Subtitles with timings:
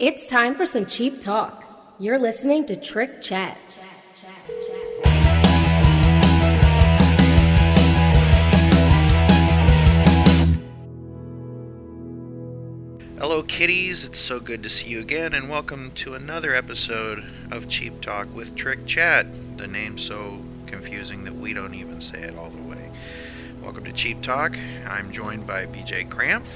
[0.00, 1.62] It's time for some cheap talk.
[1.98, 3.58] You're listening to Trick Chat.
[13.18, 14.06] Hello, kitties.
[14.06, 18.34] It's so good to see you again, and welcome to another episode of Cheap Talk
[18.34, 19.26] with Trick Chat.
[19.58, 22.90] The name's so confusing that we don't even say it all the way.
[23.60, 24.56] Welcome to Cheap Talk.
[24.88, 26.46] I'm joined by BJ Cramp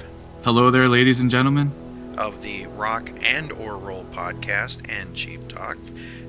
[0.45, 1.84] Hello there, ladies and gentlemen.
[2.17, 5.77] Of the Rock and or Roll podcast and Cheap Talk,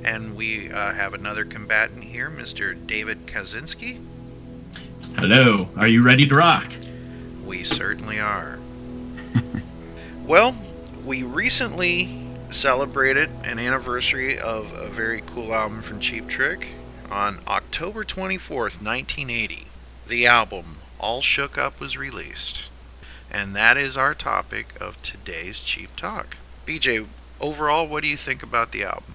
[0.04, 2.74] and we uh, have another combatant here, Mr.
[2.86, 4.00] David Kaczynski.
[5.16, 6.72] Hello, are you ready to rock?
[7.44, 8.58] We certainly are.
[10.26, 10.56] well,
[11.04, 12.18] we recently
[12.50, 16.68] celebrated an anniversary of a very cool album from Cheap Trick
[17.10, 19.66] on October 24th, 1980.
[20.08, 22.64] The album All Shook Up was released.
[23.30, 26.36] And that is our topic of today's Cheap Talk.
[26.66, 27.06] BJ,
[27.40, 29.14] overall, what do you think about the album?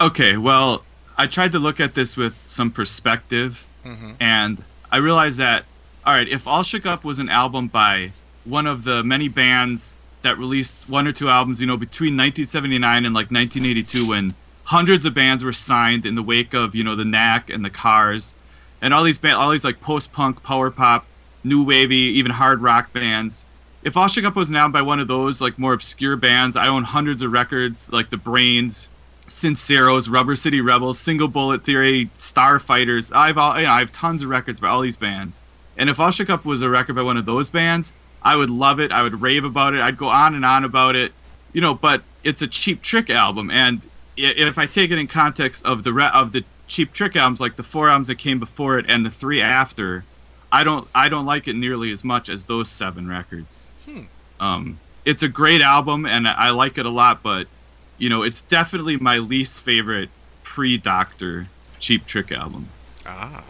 [0.00, 0.84] Okay, well,
[1.16, 4.12] I tried to look at this with some perspective, Mm-hmm.
[4.20, 5.64] and I realized that,
[6.06, 8.12] all right, if All Shook Up was an album by
[8.44, 13.04] one of the many bands that released one or two albums, you know, between 1979
[13.04, 16.94] and like 1982, when hundreds of bands were signed in the wake of, you know,
[16.94, 18.34] the Knack and the Cars,
[18.80, 21.04] and all these band, all these like post-punk, power pop,
[21.42, 23.44] new wavy, even hard rock bands.
[23.82, 26.68] If All Shook Up was album by one of those like more obscure bands, I
[26.68, 28.88] own hundreds of records like The Brains,
[29.26, 33.14] Sinceros, Rubber City Rebels, Single Bullet Theory, Starfighters.
[33.14, 35.40] I've all, you know, I have tons of records by all these bands.
[35.76, 38.92] And if Shook was a record by one of those bands, I would love it.
[38.92, 39.80] I would rave about it.
[39.80, 41.12] I'd go on and on about it.
[41.52, 43.82] You know, but it's a Cheap Trick album, and
[44.16, 47.56] if I take it in context of the re- of the Cheap Trick albums, like
[47.56, 50.04] the four albums that came before it and the three after,
[50.52, 53.72] I don't I don't like it nearly as much as those seven records.
[53.86, 54.02] Hmm.
[54.38, 57.48] Um, it's a great album, and I like it a lot, but
[57.96, 60.10] you know, it's definitely my least favorite
[60.42, 62.68] pre-Doctor Cheap Trick album.
[63.06, 63.44] Ah,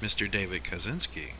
[0.00, 0.30] Mr.
[0.30, 1.30] David Kaczynski.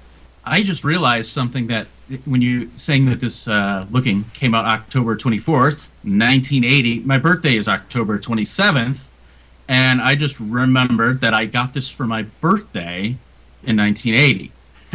[0.44, 1.86] I just realized something that
[2.24, 7.68] when you saying that this uh, looking came out October 24th, 1980, my birthday is
[7.68, 9.08] October 27th,
[9.68, 13.16] and I just remembered that I got this for my birthday
[13.62, 14.52] in 1980.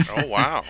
[0.09, 0.59] Oh, wow.
[0.59, 0.65] Um,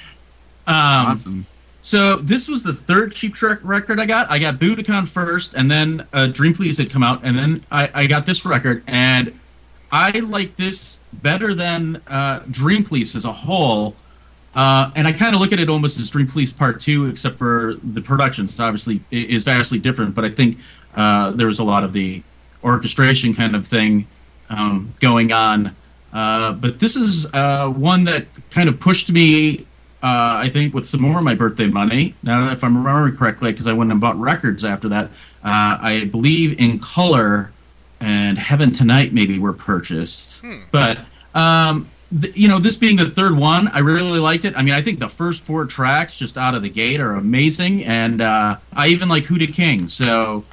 [0.68, 1.46] awesome.
[1.82, 4.30] So this was the third Cheap Trick record I got.
[4.32, 7.90] I got Budokan first, and then uh, Dream Police had come out, and then I,
[7.94, 9.38] I got this record, and
[9.92, 13.96] I like this better than uh, Dream Police as a whole.
[14.56, 17.38] Uh, and I kind of look at it almost as Dream Police Part Two, except
[17.38, 18.48] for the production.
[18.48, 20.16] So obviously i- is vastly different.
[20.16, 20.58] But I think
[20.96, 22.24] uh, there was a lot of the
[22.64, 24.08] orchestration kind of thing
[24.50, 25.76] um, going on.
[26.14, 29.66] Uh, but this is uh, one that kind of pushed me
[30.06, 32.14] uh, I think with some more of my birthday money.
[32.22, 35.06] Now, if I'm remembering correctly, because I went and bought records after that,
[35.44, 37.52] uh, I believe in color
[38.00, 40.42] and Heaven Tonight maybe were purchased.
[40.42, 40.60] Hmm.
[40.72, 41.90] But um,
[42.22, 44.56] th- you know, this being the third one, I really liked it.
[44.56, 47.84] I mean, I think the first four tracks just out of the gate are amazing,
[47.84, 49.88] and uh, I even like Who D' King.
[49.88, 50.46] So.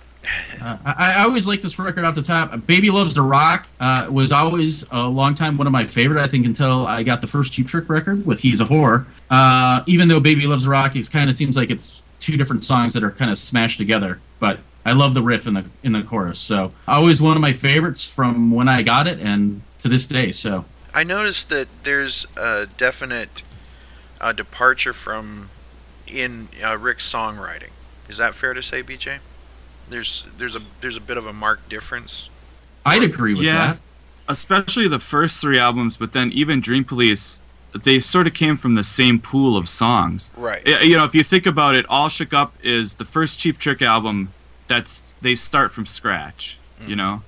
[0.61, 2.67] Uh, I, I always like this record off the top.
[2.67, 6.21] Baby Loves to Rock uh, was always a long time one of my favorite.
[6.21, 9.07] I think until I got the first Cheap Trick record with He's a Whore.
[9.31, 12.95] Uh, even though Baby Loves Rock, it kind of seems like it's two different songs
[12.95, 14.21] that are kind of smashed together.
[14.39, 16.39] But I love the riff in the in the chorus.
[16.39, 20.31] So always one of my favorites from when I got it and to this day.
[20.31, 23.43] So I noticed that there's a definite
[24.21, 25.51] uh, departure from
[26.07, 27.71] in uh, Rick's songwriting.
[28.09, 29.19] Is that fair to say, BJ?
[29.93, 32.29] There's there's a there's a bit of a marked difference.
[32.85, 33.67] I'd agree with Yeah.
[33.67, 33.79] that.
[34.29, 37.43] Especially the first three albums, but then even Dream Police,
[37.75, 40.33] they sort of came from the same pool of songs.
[40.37, 40.67] Right.
[40.67, 43.83] You know, if you think about it, All Shook Up is the first Cheap Trick
[43.83, 44.33] album
[44.69, 46.57] that's they start from scratch.
[46.81, 46.97] You mm-hmm.
[46.97, 47.23] know,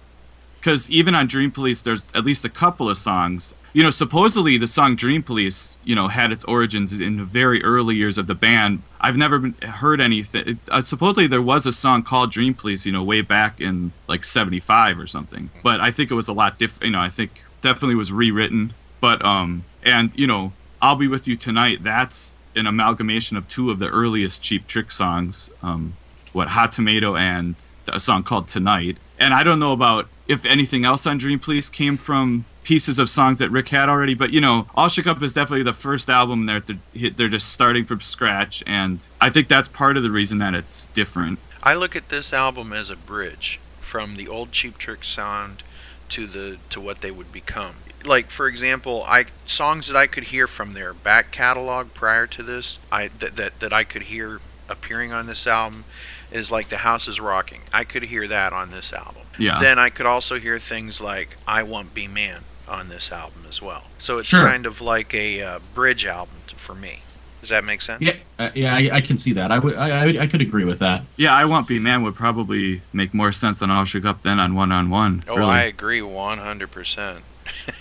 [0.59, 3.55] because even on Dream Police, there's at least a couple of songs.
[3.75, 7.63] You know, supposedly the song Dream Police, you know, had its origins in the very
[7.65, 8.83] early years of the band.
[9.01, 10.61] I've never been, heard anything.
[10.71, 14.25] Uh, supposedly there was a song called Dream Police, you know, way back in like
[14.25, 15.51] '75 or something.
[15.65, 16.85] But I think it was a lot different.
[16.85, 18.75] You know, I think definitely was rewritten.
[19.01, 21.83] But um, and you know, I'll be with you tonight.
[21.83, 25.51] That's an amalgamation of two of the earliest Cheap Trick songs.
[25.63, 25.95] Um,
[26.33, 27.55] what Hot Tomato and
[27.89, 28.99] a song called Tonight.
[29.19, 33.09] And I don't know about if anything else on Dream Police came from pieces of
[33.09, 36.11] songs that Rick had already, but you know, All Shook Up is definitely the first
[36.11, 40.11] album that they're, they're just starting from scratch, and I think that's part of the
[40.11, 41.39] reason that it's different.
[41.63, 45.63] I look at this album as a bridge from the old Cheap Trick sound
[46.11, 47.77] to the to what they would become.
[48.05, 52.43] Like for example, I songs that I could hear from their back catalog prior to
[52.43, 55.85] this, I that that, that I could hear appearing on this album
[56.31, 57.61] is like The House is Rocking.
[57.73, 59.23] I could hear that on this album.
[59.39, 59.59] Yeah.
[59.61, 63.61] Then I could also hear things like I Want Be Man on this album as
[63.63, 63.85] well.
[63.99, 64.47] So it's Sure.
[64.47, 67.01] kind of like a uh, bridge album for me.
[67.41, 68.01] Does that make sense?
[68.01, 69.53] Yeah, uh, yeah, I, I can see that.
[69.53, 71.03] I would, I, I, I could agree with that.
[71.17, 74.41] Yeah, I Want Be Man would probably make more sense on All Shook Up than
[74.41, 75.25] on One on One.
[75.29, 77.21] Oh, I agree 100%.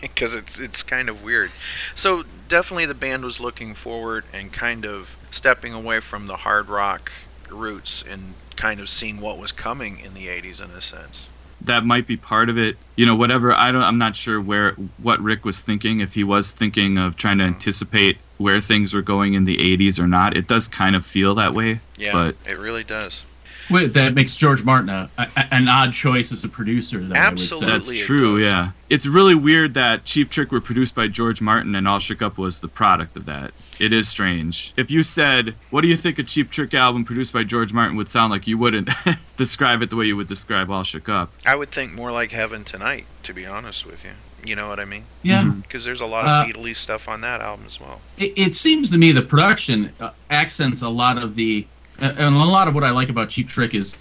[0.02, 1.52] Because it's, it's kind of weird.
[1.96, 6.68] So, definitely the band was looking forward and kind of stepping away from the hard
[6.68, 7.12] rock
[7.50, 11.30] roots and kind of seeing what was coming in the 80s in a sense.
[11.64, 12.78] That might be part of it.
[12.96, 13.52] You know, whatever.
[13.52, 13.84] I don't.
[13.84, 16.00] I'm not sure where what Rick was thinking.
[16.00, 17.56] If he was thinking of trying to mm-hmm.
[17.56, 21.36] anticipate where things were going in the '80s or not, it does kind of feel
[21.36, 21.80] that way.
[21.98, 23.24] Yeah, But it really does.
[23.70, 27.00] Wait, that makes George Martin a, a, an odd choice as a producer.
[27.02, 27.68] Though, Absolutely.
[27.68, 27.96] I would that's say.
[27.96, 28.40] it true.
[28.40, 28.48] does.
[28.48, 32.22] Yeah, it's really weird that Cheap Trick were produced by George Martin and All Shook
[32.22, 33.52] Up was the product of that.
[33.80, 34.74] It is strange.
[34.78, 37.96] If you said, "What do you think a Cheap Trick album produced by George Martin
[37.98, 38.90] would sound like?" You wouldn't
[39.38, 41.32] describe it the way you would describe All Shook Up.
[41.46, 44.12] I would think more like Heaven Tonight, to be honest with you.
[44.46, 45.06] You know what I mean?
[45.22, 45.50] Yeah.
[45.62, 48.02] Because there's a lot of Uh, Beatles stuff on that album as well.
[48.18, 51.66] it, it seems to me the production uh, accents a lot of the
[52.04, 53.96] and a lot of what I like about Cheap Trick is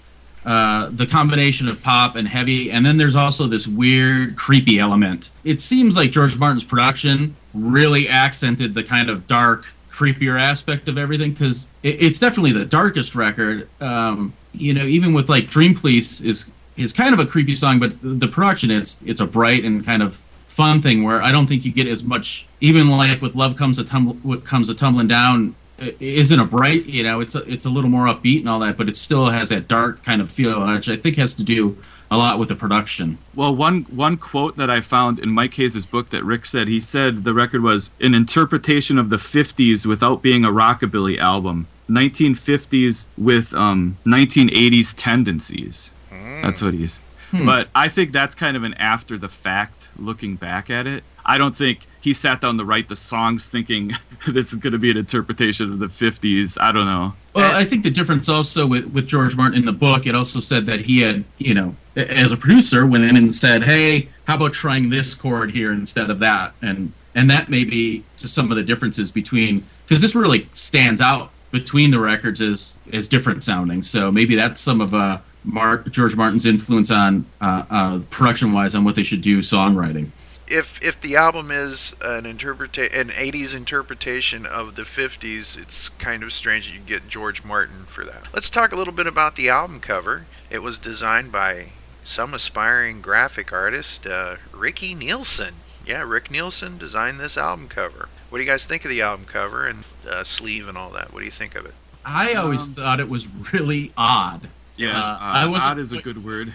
[0.45, 5.31] uh, the combination of pop and heavy, and then there's also this weird, creepy element.
[5.43, 10.97] It seems like George Martin's production really accented the kind of dark, creepier aspect of
[10.97, 13.69] everything because it, it's definitely the darkest record.
[13.79, 17.79] Um, you know, even with like Dream Police is is kind of a creepy song,
[17.79, 21.47] but the production it's it's a bright and kind of fun thing where I don't
[21.47, 22.47] think you get as much.
[22.59, 25.55] Even like with Love Comes a Tumble, comes a tumbling down,
[25.99, 26.85] isn't a bright.
[26.85, 29.27] You know, it's a, it's a little more upbeat and all that, but it still
[29.27, 31.77] has that dark kind of feel, which I think has to do
[32.11, 33.17] a lot with the production.
[33.33, 36.79] Well, one one quote that I found in Mike Hayes' book that Rick said, he
[36.79, 41.67] said the record was an interpretation of the 50s without being a rockabilly album.
[41.89, 45.93] 1950s with um, 1980s tendencies.
[46.41, 47.03] That's what he's.
[47.45, 51.03] But I think that's kind of an after the fact looking back at it.
[51.25, 53.93] I don't think he sat down to write the songs thinking
[54.27, 56.57] this is going to be an interpretation of the 50s.
[56.59, 57.13] I don't know.
[57.33, 60.41] Well, I think the difference also with, with George Martin in the book, it also
[60.41, 64.35] said that he had, you know, as a producer, went in and said, "Hey, how
[64.35, 68.51] about trying this chord here instead of that?" And and that may be just some
[68.51, 73.43] of the differences between because this really stands out between the records as as different
[73.43, 73.81] sounding.
[73.81, 78.75] So maybe that's some of uh, Mark George Martin's influence on uh, uh, production wise
[78.75, 80.09] on what they should do songwriting.
[80.47, 86.21] If if the album is an interpreta- an 80s interpretation of the 50s, it's kind
[86.23, 88.27] of strange that you get George Martin for that.
[88.33, 90.25] Let's talk a little bit about the album cover.
[90.49, 91.67] It was designed by
[92.03, 95.55] some aspiring graphic artist, uh, Ricky Nielsen.
[95.85, 98.09] Yeah, Rick Nielsen designed this album cover.
[98.29, 101.13] What do you guys think of the album cover and uh, sleeve and all that?
[101.13, 101.73] What do you think of it?
[102.05, 104.49] I always Um, thought it was really odd.
[104.75, 105.51] Yeah, Uh, it's I odd.
[105.51, 106.53] wasn't odd is a good word.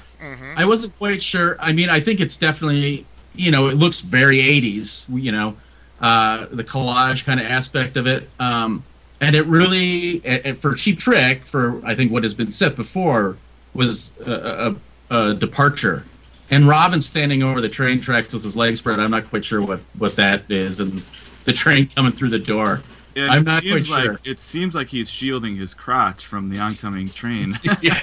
[0.56, 1.56] I wasn't quite sure.
[1.61, 3.06] I mean, I think it's definitely,
[3.38, 5.56] you know, it looks very 80s, you know,
[6.00, 8.29] uh, the collage kind of aspect of it.
[8.38, 8.85] Um,
[9.20, 10.20] and it really,
[10.55, 13.37] for Cheap Trick, for I think what has been said before,
[13.75, 14.76] was a,
[15.11, 16.05] a, a departure.
[16.50, 19.61] And Robin standing over the train tracks with his legs spread, I'm not quite sure
[19.61, 20.81] what, what that is.
[20.81, 21.02] And
[21.44, 22.82] the train coming through the door.
[23.14, 24.20] It I'm not quite like sure.
[24.25, 27.58] it seems like he's shielding his crotch from the oncoming train.
[27.82, 27.99] Yeah.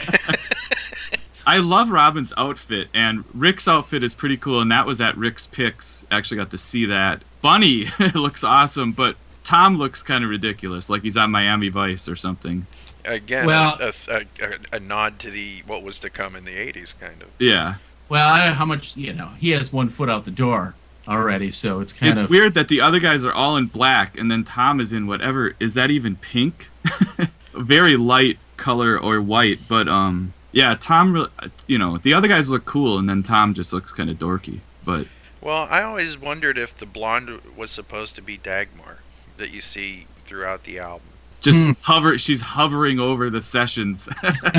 [1.48, 5.48] I love Robin's outfit, and Rick's outfit is pretty cool, and that was at Rick's
[5.48, 6.06] Picks.
[6.10, 7.22] Actually, got to see that.
[7.42, 12.16] Bunny looks awesome, but Tom looks kind of ridiculous, like he's on Miami Vice or
[12.16, 12.66] something.
[13.06, 16.56] Again, Well- a, a, a, a nod to the what was to come in the
[16.56, 17.30] 80s, kind of.
[17.38, 17.76] Yeah,
[18.10, 20.74] Well, I don't know how much, you know, he has one foot out the door
[21.08, 21.52] already.
[21.52, 22.26] So it's kind it's of.
[22.26, 25.06] It's weird that the other guys are all in black, and then Tom is in
[25.06, 25.56] whatever.
[25.60, 26.70] Is that even pink?
[27.54, 31.30] Very light color or white, but um, yeah, Tom.
[31.68, 34.62] You know, the other guys look cool, and then Tom just looks kind of dorky.
[34.84, 35.06] But
[35.42, 38.98] Well, I always wondered if the blonde was supposed to be Dagmar
[39.38, 41.08] that you see throughout the album.
[41.42, 41.72] just Hmm.
[41.82, 42.18] hover.
[42.18, 44.10] She's hovering over the sessions.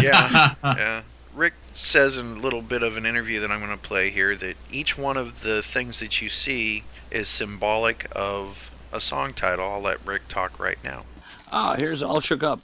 [0.00, 1.02] Yeah, yeah.
[1.34, 4.36] Rick says in a little bit of an interview that I'm going to play here
[4.36, 9.68] that each one of the things that you see is symbolic of a song title.
[9.68, 11.04] I'll let Rick talk right now.
[11.52, 12.60] Ah, here's All Shook Up.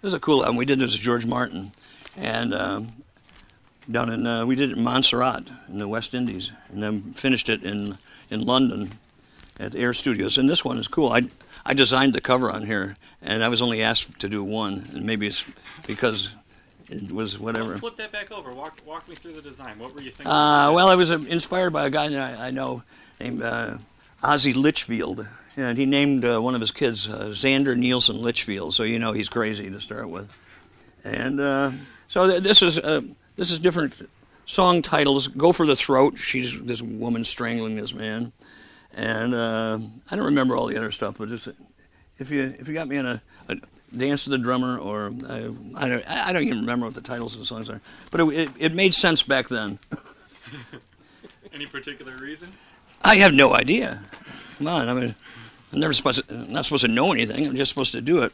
[0.00, 0.56] This is a cool album.
[0.56, 1.72] We did this with George Martin,
[2.18, 2.88] and um,
[3.90, 7.48] down in uh, we did it in Montserrat in the West Indies, and then finished
[7.48, 7.96] it in
[8.30, 8.90] in London
[9.60, 10.38] at Air Studios.
[10.38, 11.10] And this one is cool.
[11.10, 11.22] I
[11.64, 15.04] I designed the cover on here, and I was only asked to do one, and
[15.04, 15.44] maybe it's
[15.86, 16.34] because
[16.90, 17.68] it was whatever.
[17.68, 18.50] Let's flip that back over.
[18.52, 19.78] Walk, walk me through the design.
[19.78, 20.32] What were you thinking?
[20.32, 22.82] Uh, well, I was uh, inspired by a guy that I, I know
[23.20, 23.78] named uh,
[24.22, 28.84] Ozzy Litchfield, and he named uh, one of his kids uh, Xander Nielsen Litchfield, so
[28.84, 30.30] you know he's crazy to start with.
[31.04, 31.72] And uh,
[32.08, 33.02] so th- this is uh,
[33.36, 33.94] this is different
[34.46, 35.28] song titles.
[35.28, 36.14] Go for the throat.
[36.16, 38.32] She's this woman strangling this man,
[38.94, 39.78] and uh,
[40.10, 41.48] I don't remember all the other stuff, but just
[42.18, 43.56] if you if you got me in a, a
[43.96, 45.48] dance to the drummer or I,
[45.78, 48.38] I don't I don't even remember what the titles of the songs are, but it,
[48.38, 49.78] it, it made sense back then.
[51.52, 52.50] Any particular reason?
[53.04, 54.02] I have no idea.
[54.58, 55.14] Come on, I mean,
[55.72, 57.46] I'm never supposed to, I'm not supposed to know anything.
[57.46, 58.32] I'm just supposed to do it,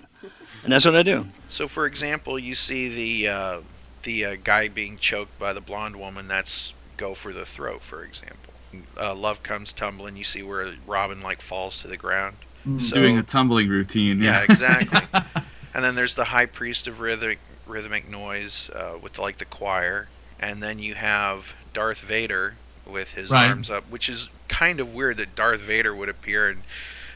[0.65, 1.27] and that's what I do.
[1.49, 3.61] So, for example, you see the uh,
[4.03, 6.27] the uh, guy being choked by the blonde woman.
[6.29, 8.53] That's "Go for the Throat," for example.
[9.01, 10.17] Uh, Love comes tumbling.
[10.17, 12.37] You see where Robin like falls to the ground.
[12.81, 14.21] So- Doing a tumbling routine.
[14.21, 14.45] yeah, Yeah.
[14.53, 15.01] exactly.
[15.75, 20.09] and then there's the High Priest of Rhythmic Rhythmic Noise uh, with like the choir,
[20.41, 22.57] and then you have Darth Vader
[22.87, 23.49] with his Right.
[23.49, 26.63] arms up, which is kind of weird that Darth Vader would appear and.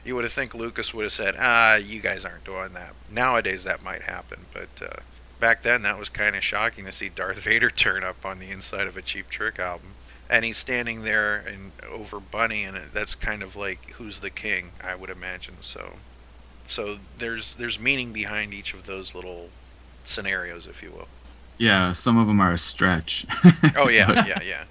[0.09, 3.65] You would have think Lucas would have said, "Ah, you guys aren't doing that." Nowadays,
[3.65, 5.01] that might happen, but uh,
[5.39, 8.51] back then, that was kind of shocking to see Darth Vader turn up on the
[8.51, 9.91] inside of a Cheap Trick album,
[10.31, 14.71] and he's standing there and over Bunny, and that's kind of like who's the king,
[14.83, 15.57] I would imagine.
[15.61, 15.97] So,
[16.67, 19.51] so there's there's meaning behind each of those little
[20.05, 21.09] scenarios, if you will.
[21.59, 23.27] Yeah, some of them are a stretch.
[23.77, 24.65] Oh yeah, yeah, yeah.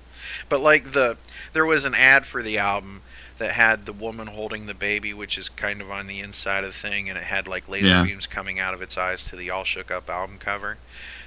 [0.50, 1.15] But like the
[1.53, 3.03] there was an ad for the album
[3.38, 6.74] that had the woman holding the baby, which is kind of on the inside of
[6.74, 8.03] the thing, and it had like laser Yeah.
[8.03, 10.77] beams coming out of its eyes to the All Shook Up album cover.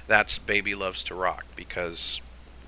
[0.07, 2.19] That's Baby Loves to Rock because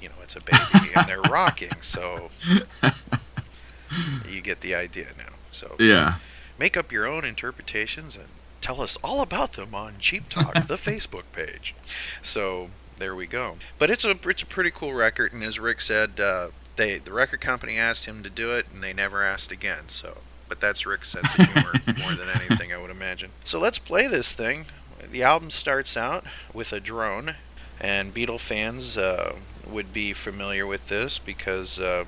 [0.01, 2.29] you know it's a baby and they're rocking, so
[4.29, 5.33] you get the idea now.
[5.51, 6.15] So yeah.
[6.57, 8.25] make up your own interpretations and
[8.61, 11.75] tell us all about them on Cheap Talk, the Facebook page.
[12.21, 13.57] So there we go.
[13.77, 17.13] But it's a it's a pretty cool record, and as Rick said, uh, they the
[17.13, 19.85] record company asked him to do it, and they never asked again.
[19.89, 23.31] So, but that's Rick's sense of humor more than anything, I would imagine.
[23.43, 24.65] So let's play this thing.
[25.11, 27.35] The album starts out with a drone,
[27.79, 29.35] and Beatle fans uh,
[29.67, 32.05] would be familiar with this because uh,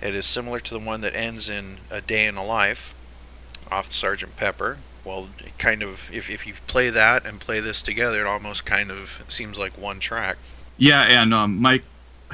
[0.00, 2.94] it is similar to the one that ends in A Day in a Life
[3.70, 4.78] off Sergeant Pepper.
[5.04, 8.64] Well, it kind of if if you play that and play this together, it almost
[8.64, 10.36] kind of seems like one track.
[10.76, 11.84] Yeah, and um, Mike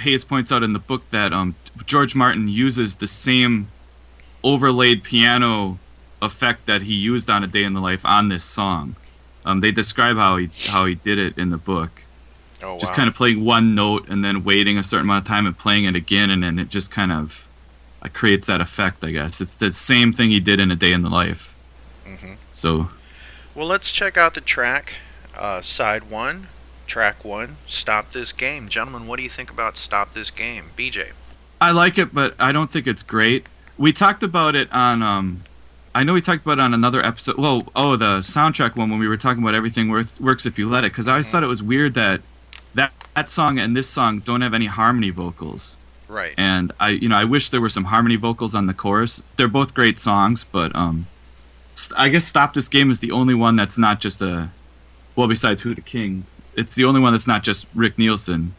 [0.01, 1.55] Hayes points out in the book that um,
[1.87, 3.69] George Martin uses the same
[4.43, 5.79] overlaid piano
[6.23, 8.97] effect that he used on A Day in the Life on this song.
[9.45, 12.05] Um, they describe how he how he did it in the book.
[12.63, 12.79] Oh wow!
[12.79, 15.57] Just kind of playing one note and then waiting a certain amount of time and
[15.57, 17.49] playing it again, and then it just kind of
[18.03, 19.03] uh, creates that effect.
[19.03, 21.57] I guess it's the same thing he did in A Day in the Life.
[22.07, 22.37] Mhm.
[22.53, 22.91] So
[23.55, 24.95] Well, let's check out the track.
[25.35, 26.49] Uh, side one,
[26.91, 27.57] track one.
[27.69, 29.07] Stop this game, gentlemen.
[29.07, 31.13] What do you think about Stop This Game, BJ?
[31.61, 33.47] I like it, but I don't think it's great.
[33.79, 35.45] We talked about it on um
[35.95, 37.37] I know we talked about it on another episode.
[37.37, 40.69] Well, oh, the soundtrack one when we were talking about everything works, works if you
[40.69, 42.23] let it cuz I always thought it was weird that
[42.75, 45.79] that that song and this song don't have any harmony vocals.
[46.09, 46.35] Right.
[46.37, 49.23] And I you know, I wish there were some harmony vocals on the chorus.
[49.37, 51.07] They're both great songs, but um
[51.97, 54.51] I guess Stop This Game is the only one that's not just a
[55.15, 56.27] well besides Who the King.
[56.57, 58.55] It's the only one that's not just Rick Nielsen.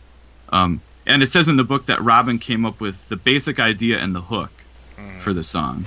[0.49, 3.97] Um and it says in the book that Robin came up with the basic idea
[3.99, 4.51] and the hook
[5.21, 5.85] for the song.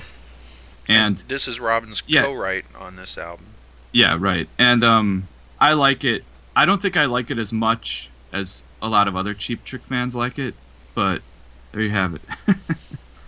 [0.87, 2.23] And this is Robin's Yeah.
[2.23, 3.47] co-write on this album.
[3.91, 4.47] yeah, right.
[4.57, 5.27] And um
[5.59, 6.23] I like it.
[6.55, 9.83] I don't think I like it as much as a lot of other Cheap Trick
[9.83, 10.53] fans like it,
[10.93, 11.21] but
[11.71, 12.21] there you have it.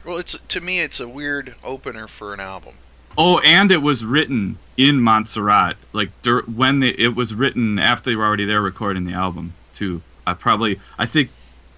[0.05, 2.75] Well, it's to me, it's a weird opener for an album.
[3.17, 8.09] Oh, and it was written in Montserrat, like dur- when they, it was written after
[8.09, 10.01] they were already there recording the album too.
[10.25, 11.29] I probably I think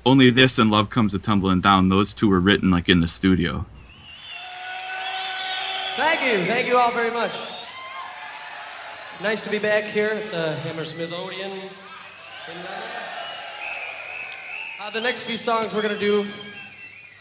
[0.05, 1.89] only this and Love Comes a Tumbling Down.
[1.89, 3.65] Those two were written like in the studio.
[5.95, 6.45] Thank you.
[6.45, 7.33] Thank you all very much.
[9.21, 11.51] Nice to be back here at the Hammersmith Odeon.
[14.81, 16.25] uh, the next few songs we're to do,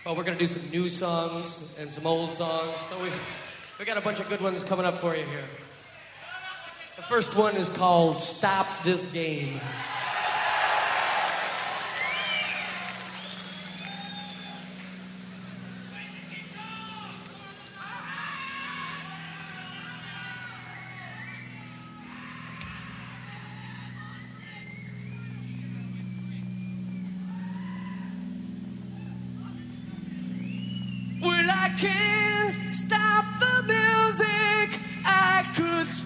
[0.06, 2.80] well, we're to do some new songs and some old songs.
[2.82, 3.10] So we,
[3.78, 5.44] we got a bunch of good ones coming up for you here.
[6.96, 9.60] The first one is called Stop This Game.
[31.22, 33.47] Well, I can't stop the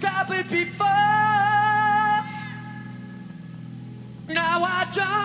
[0.02, 0.88] stop it before.
[4.28, 5.21] Now I don't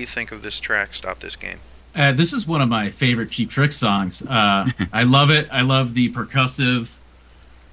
[0.00, 0.94] do you think of this track?
[0.94, 1.60] Stop this game.
[1.94, 4.24] Uh, this is one of my favorite Cheap Trick songs.
[4.24, 5.46] Uh, I love it.
[5.52, 6.96] I love the percussive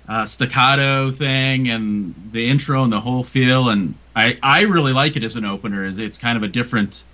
[0.10, 3.70] uh, staccato thing and the intro and the whole feel.
[3.70, 5.86] And I, I really like it as an opener.
[5.86, 7.06] Is it's kind of a different,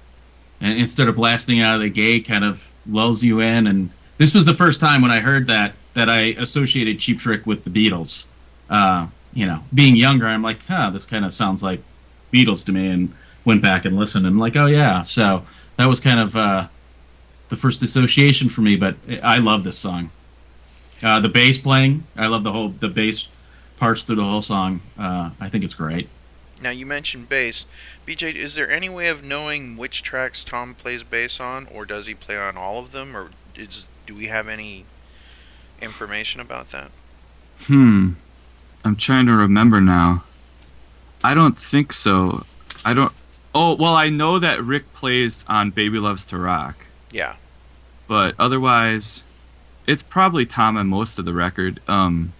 [0.59, 3.67] instead of blasting out of the gate, kind of lulls you in.
[3.67, 7.45] And this was the first time when I heard that that I associated Cheap Trick
[7.45, 8.29] with the Beatles.
[8.67, 11.83] Uh, you know, being younger, I'm like, huh, this kind of sounds like
[12.33, 13.13] Beatles to me, and
[13.45, 15.01] went back and listened, and I'm like, oh yeah.
[15.01, 15.45] So
[15.77, 16.67] that was kind of uh,
[17.49, 18.75] the first association for me.
[18.75, 20.11] But I love this song.
[21.01, 23.27] Uh, the bass playing, I love the whole the bass
[23.77, 24.81] parts through the whole song.
[24.97, 26.07] Uh, I think it's great.
[26.61, 27.65] Now you mentioned bass.
[28.07, 32.07] BJ, is there any way of knowing which tracks Tom plays bass on, or does
[32.07, 34.85] he play on all of them, or is do we have any
[35.81, 36.91] information about that?
[37.65, 38.11] Hmm.
[38.85, 40.23] I'm trying to remember now.
[41.23, 42.45] I don't think so.
[42.85, 43.13] I don't.
[43.55, 47.35] Oh well, I know that Rick plays on "Baby Loves to Rock," Yeah.
[48.07, 49.23] but otherwise,
[49.85, 51.79] it's probably Tom on most of the record.
[51.87, 52.33] Um,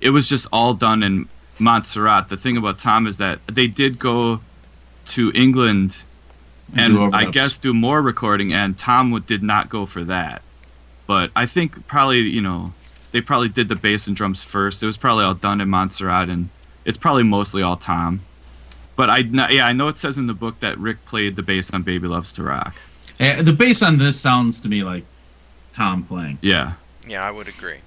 [0.00, 1.28] it was just all done in
[1.58, 2.28] Montserrat.
[2.28, 4.40] The thing about Tom is that they did go
[5.06, 6.04] to England
[6.76, 10.42] And and I guess do more recording, and Tom did not go for that.
[11.08, 12.74] But I think probably you know
[13.10, 14.80] they probably did the bass and drums first.
[14.82, 16.48] It was probably all done in Montserrat, and
[16.84, 18.20] it's probably mostly all Tom.
[19.00, 21.72] But I yeah I know it says in the book that Rick played the bass
[21.72, 22.76] on "Baby Loves to Rock."
[23.18, 25.04] Uh, the bass on this sounds to me like
[25.72, 26.36] Tom playing.
[26.42, 26.74] Yeah,
[27.08, 27.78] Yeah, I would agree.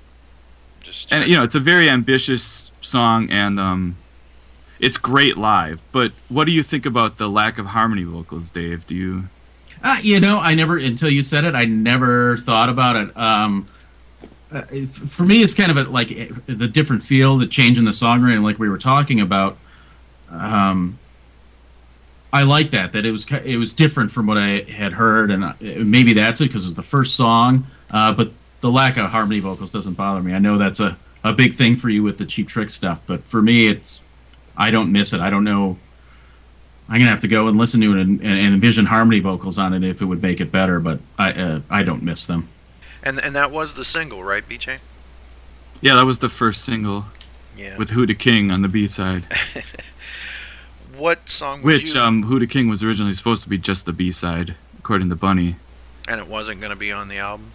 [0.82, 3.96] Just and you know it's a very ambitious song, and um,
[4.80, 5.84] it's great live.
[5.92, 8.88] But what do you think about the lack of harmony vocals, Dave?
[8.88, 9.26] Do you?
[9.84, 13.16] Uh, you know, I never until you said it, I never thought about it.
[13.16, 13.68] Um,
[14.52, 17.86] uh, for me, it's kind of a, like eh, the different feel, the change in
[17.86, 19.60] the songwriting, like we were talking about.
[20.32, 20.98] Um,
[22.34, 25.44] I like that that it was it was different from what I had heard, and
[25.44, 27.68] uh, maybe that's it because it was the first song.
[27.92, 30.34] Uh, but the lack of harmony vocals doesn't bother me.
[30.34, 33.24] I know that's a, a big thing for you with the cheap trick stuff, but
[33.24, 34.02] for me, it's
[34.58, 35.22] I don't miss it.
[35.22, 35.78] I don't know.
[36.90, 39.58] I'm gonna have to go and listen to it and, and, and envision harmony vocals
[39.60, 40.80] on it if it would make it better.
[40.80, 42.50] But I uh, I don't miss them.
[43.04, 44.80] and and that was the single, right, BJ?
[45.82, 47.06] Yeah, that was the first single
[47.56, 47.78] Yeah.
[47.78, 49.24] with Who D' King on the B side.
[51.04, 52.00] what song Which you?
[52.00, 55.16] um, Who D' King was originally supposed to be just the B side, according to
[55.18, 55.58] Bunny.
[56.08, 57.52] and it wasn't going to be on the album.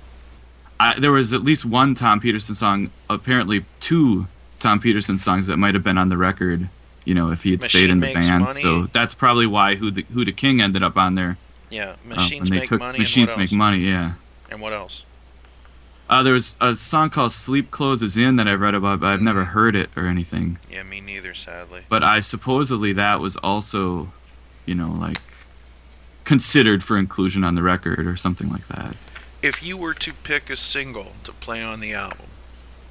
[0.79, 4.27] I, there was at least one Tom Petersson song, apparently two
[4.61, 6.69] Tom Petersson songs that might have been on the record.
[7.07, 8.45] You know, if he had stayed in the band.
[8.45, 8.53] Money.
[8.53, 11.39] So that's probably why Huda, Who D' King ended up on there.
[11.71, 12.99] Yeah, uh, machines they make took money.
[12.99, 13.53] Machines Make?
[13.53, 13.79] Money.
[13.79, 14.13] Yeah.
[14.51, 15.05] And what else?
[16.09, 19.21] Uh, there was a song called "Sleep Closes In" that I read about, but I've
[19.21, 20.59] never heard it or anything.
[20.71, 21.83] Yeah, me neither, sadly.
[21.89, 24.13] But I supposedly that was also,
[24.65, 25.21] you know, like
[26.25, 28.97] considered for inclusion on the record or something like that.
[29.43, 32.27] If you were to pick a single to play on the album,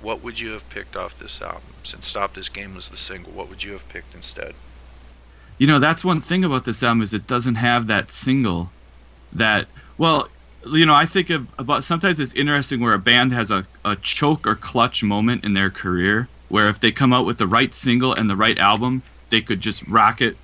[0.02, 1.74] what would you have picked off this album?
[1.84, 4.54] Since "Stop This Game" was the single, what would you have picked instead?
[5.58, 8.72] You know, that's one thing about this album is it doesn't have that single
[9.34, 10.30] that well,
[10.74, 13.96] you know, I think of about sometimes it's interesting where a band has a, a
[13.96, 17.74] choke or clutch moment in their career where if they come out with the right
[17.74, 20.38] single and the right album, they could just rock it,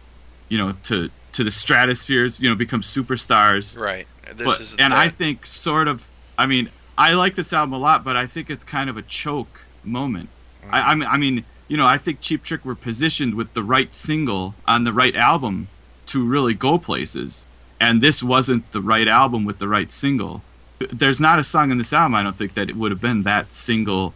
[0.50, 3.80] you know, to to the stratospheres, you know, become superstars.
[3.80, 4.08] Right.
[4.36, 6.08] This But- is and I think sort of
[6.38, 9.02] I mean, I like this album a lot, but I think it's kind of a
[9.02, 10.30] choke moment.
[10.70, 10.86] I, mm.
[10.86, 13.94] I mean I mean, you know, I think Cheap Trick were positioned with the right
[13.96, 15.70] single on the right album
[16.08, 17.48] to really go places.
[17.84, 20.42] And this wasn't the right album with the right single.
[20.80, 23.24] There's not a song in this album I don't think that it would have been
[23.24, 24.14] that single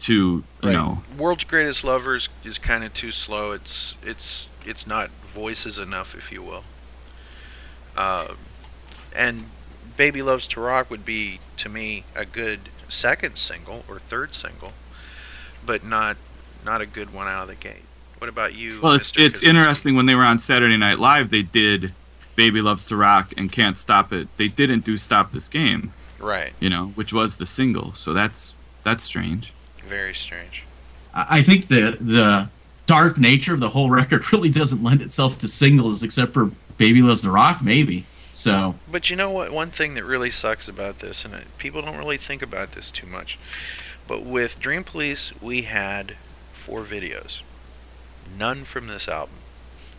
[0.00, 0.72] to, you Right.
[0.72, 3.52] know, World's Greatest Lovers is kind of too slow.
[3.52, 6.64] It's it's it's not voices enough, if you will.
[7.96, 8.34] Uh,
[9.14, 9.44] and
[9.96, 14.72] Baby Loves to Rock would be to me a good second single or third single,
[15.64, 16.16] but not
[16.64, 17.82] not a good one out of the gate.
[18.18, 18.80] What about you?
[18.82, 19.26] Well, it's Mr.
[19.26, 19.46] it's Kaczynski?
[19.48, 21.94] interesting when they were on Saturday Night Live, they did
[22.40, 26.52] "Baby Loves to Rock" and "Can't Stop It." They didn't do "Stop This Game," Right.
[26.58, 27.92] you know, which was the single.
[27.92, 29.52] So that's that's strange.
[29.86, 30.64] Very strange.
[31.14, 32.48] I I think the the
[32.86, 37.02] dark nature of the whole record really doesn't lend itself to singles, except for "Baby
[37.02, 38.06] Loves the Rock," maybe.
[38.32, 39.50] So But you know what?
[39.50, 43.06] One thing that really sucks about this, and people don't really think about this too
[43.06, 43.38] much,
[44.08, 46.16] but with Dream Police, we had
[46.54, 47.42] four videos.
[48.38, 49.34] None from this album.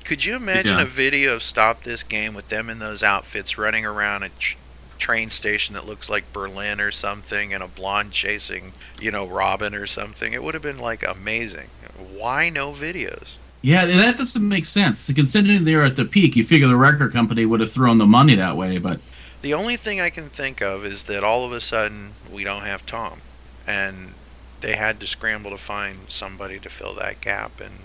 [0.03, 0.81] Could you imagine Yeah.
[0.83, 4.55] a video of Stop This Game with them in those outfits running around a tr-
[4.99, 9.73] train station that looks like Berlin or something and a blonde chasing, you know, Robin
[9.73, 10.33] or something?
[10.33, 11.67] It would have been like amazing.
[11.97, 13.35] Why no videos?
[13.61, 15.11] Yeah, that doesn't make sense.
[15.13, 18.35] Considering they're at the peak, you figure the record company would have thrown the money
[18.35, 18.99] that way, but
[19.43, 22.61] The only thing I can think of is that all of a sudden we don't
[22.63, 23.21] have Tom,
[23.65, 24.13] and
[24.61, 27.59] they had to scramble to find somebody to fill that gap.
[27.59, 27.79] And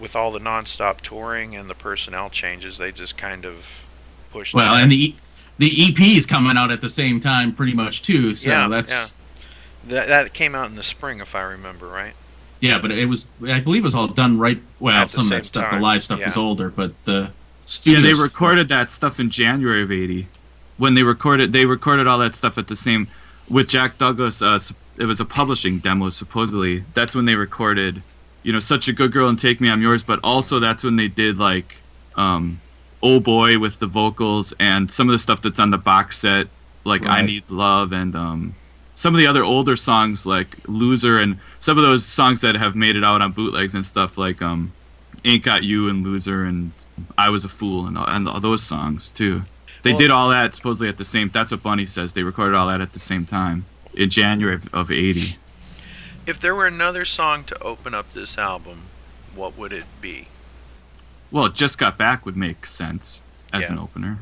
[0.00, 3.84] with all the nonstop touring and the personnel changes, they just kind of
[4.32, 4.54] pushed.
[4.54, 5.16] well, and the E-
[5.58, 8.34] the EP is coming out at the same time, pretty much too.
[8.34, 9.06] So Yeah, that's yeah.
[9.88, 12.14] that that came out in the spring, if I remember right.
[12.60, 14.60] Yeah, but it was I believe it was all done right.
[14.80, 16.26] Well, At some of that stuff, time, the live stuff yeah.
[16.26, 17.30] was older, but the
[17.84, 20.26] Yeah, they recorded that stuff in January of '80.
[20.76, 23.06] When they recorded, they recorded all that stuff at the same
[23.48, 24.42] with Jack Douglas.
[24.42, 24.58] Uh,
[24.96, 26.84] it was a publishing demo, supposedly.
[26.94, 28.02] That's when they recorded,
[28.44, 30.94] you know, "Such a Good Girl" and "Take Me I'm Yours." But also, that's when
[30.96, 31.80] they did like,
[32.14, 32.60] um,
[33.02, 36.46] "Oh Boy" with the vocals and some of the stuff that's on the box set,
[36.84, 38.54] like "I Need Love" and um,
[38.94, 42.76] some of the other older songs like "Loser" and some of those songs that have
[42.76, 44.72] made it out on bootlegs and stuff like um,
[45.24, 46.70] "Ain't Got You" and "Loser" and
[47.18, 49.42] "I Was a Fool" and and all those songs too.
[49.82, 51.28] They Well- did all that supposedly at the same.
[51.30, 52.12] That's what Bunny says.
[52.14, 55.36] They recorded all that at the same time in January of, of '80.
[56.26, 58.84] If there were another song to open up this album,
[59.34, 60.28] what would it be?
[61.30, 63.72] Well, just got back would make sense as Yeah.
[63.72, 64.18] an opener.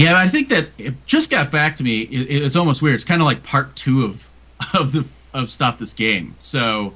[0.00, 2.02] Yeah, I think that it just got back to me.
[2.02, 2.94] It, it's almost weird.
[2.96, 4.28] It's kind of like part two of
[4.74, 6.34] of the of stop this game.
[6.38, 6.94] So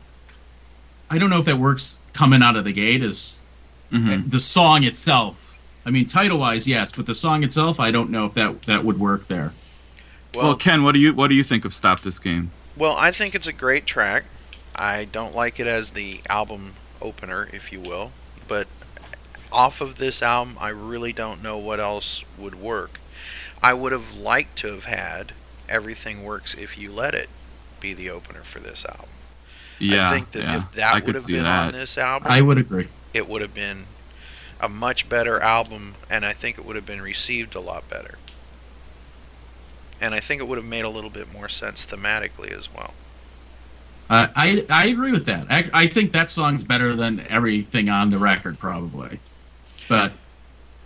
[1.10, 3.40] I don't know if that works coming out of the gate as
[3.92, 4.30] Mhm.
[4.30, 5.56] the song itself.
[5.86, 8.84] I mean, title wise, yes, but the song itself, I don't know if that that
[8.84, 9.52] would work there.
[10.34, 12.50] Well, Well, Ken, what do you what do you think of "Stop This Game"?
[12.76, 14.24] well, I think it's a great track.
[14.74, 18.10] I don't like it as the album opener, if you will,
[18.48, 18.66] but
[19.54, 23.00] off of this album, I really don't know what else would work.
[23.62, 25.32] I would have liked to have had
[25.68, 27.28] "Everything Works If You Let It"
[27.80, 29.08] be the opener for this album.
[29.78, 31.66] Yeah, I think that yeah, if that I would have been that.
[31.68, 32.88] on this album, I would agree.
[33.12, 33.84] it would have been
[34.60, 38.18] a much better album, and I think it would have been received a lot better.
[40.00, 42.92] And I think it would have made a little bit more sense thematically as well.
[44.10, 45.46] Uh, I I agree with that.
[45.50, 49.20] I, I think that song's better than everything on the record, probably.
[49.88, 50.12] But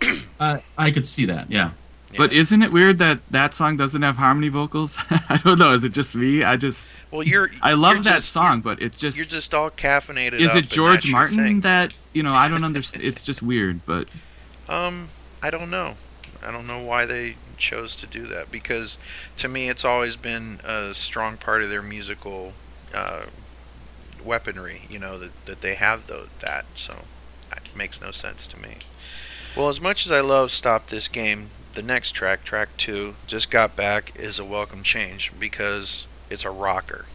[0.39, 1.49] uh, I could see that.
[1.51, 1.71] Yeah.
[2.17, 4.97] But isn't it weird that that song doesn't have harmony vocals?
[5.09, 5.73] I don't know.
[5.73, 6.43] Is it just me?
[6.43, 7.49] I just Well, you're.
[7.61, 10.33] I love you're that just- song, but it's just You're just all caffeinated.
[10.39, 12.33] is up it George Martin that you know?
[12.33, 13.03] I don't understand.
[13.05, 14.07] it's just weird, but
[14.67, 15.09] Um,
[15.43, 15.97] I don't know.
[16.45, 18.97] I don't know why they chose to do that because
[19.37, 22.53] to me it's always been a strong part of their musical
[22.93, 23.25] uh,
[24.23, 24.81] weaponry.
[24.89, 27.03] You know that that they have tho- that, so
[27.55, 28.77] it makes no sense to me.
[29.59, 33.51] Well, as much as I love Stop This Game, the next track, track two, Just
[33.51, 37.07] Got Back, is a welcome change because it's a rocker.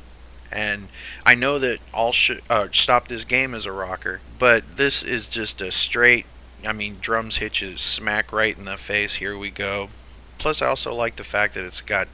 [0.53, 0.89] And
[1.25, 5.27] I know that all sh- uh, Stop This Game is a rocker, but this is
[5.27, 6.27] just a straight,
[6.67, 9.15] I mean, drums hit you smack right in the face.
[9.15, 9.89] Here we go.
[10.37, 12.09] Plus, I also like the fact that it's got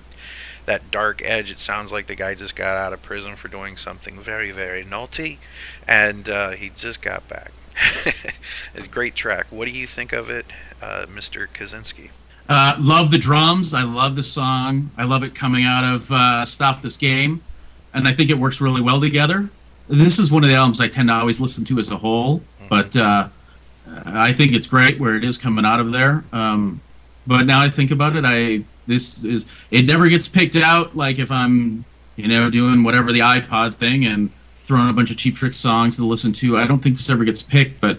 [0.64, 1.51] that dark edge.
[1.51, 4.85] It sounds like the guy just got out of prison for doing something very, very
[4.85, 5.40] naughty,
[5.88, 7.51] and uh, he just got back.
[8.75, 9.47] It's a great track.
[9.51, 10.47] What do you think of it,
[10.83, 11.47] uh, Mr.
[11.49, 12.11] Kaczynski?
[12.49, 13.73] Uh, love the drums.
[13.73, 14.91] I love the song.
[14.97, 17.43] I love it coming out of uh, Stop This Game.
[17.95, 19.51] And I think it works really well together.
[19.89, 22.43] This is one of the albums I tend to always listen to as a whole.
[22.69, 23.29] But uh,
[24.07, 26.25] I think it's great where it is coming out of there.
[26.33, 26.81] Um,
[27.27, 30.97] but now I think about it, I this is it never gets picked out.
[30.97, 31.85] Like if I'm
[32.17, 34.31] you know doing whatever the iPod thing and
[34.71, 36.57] throwing a bunch of cheap trick songs to listen to.
[36.57, 37.97] I don't think this ever gets picked, but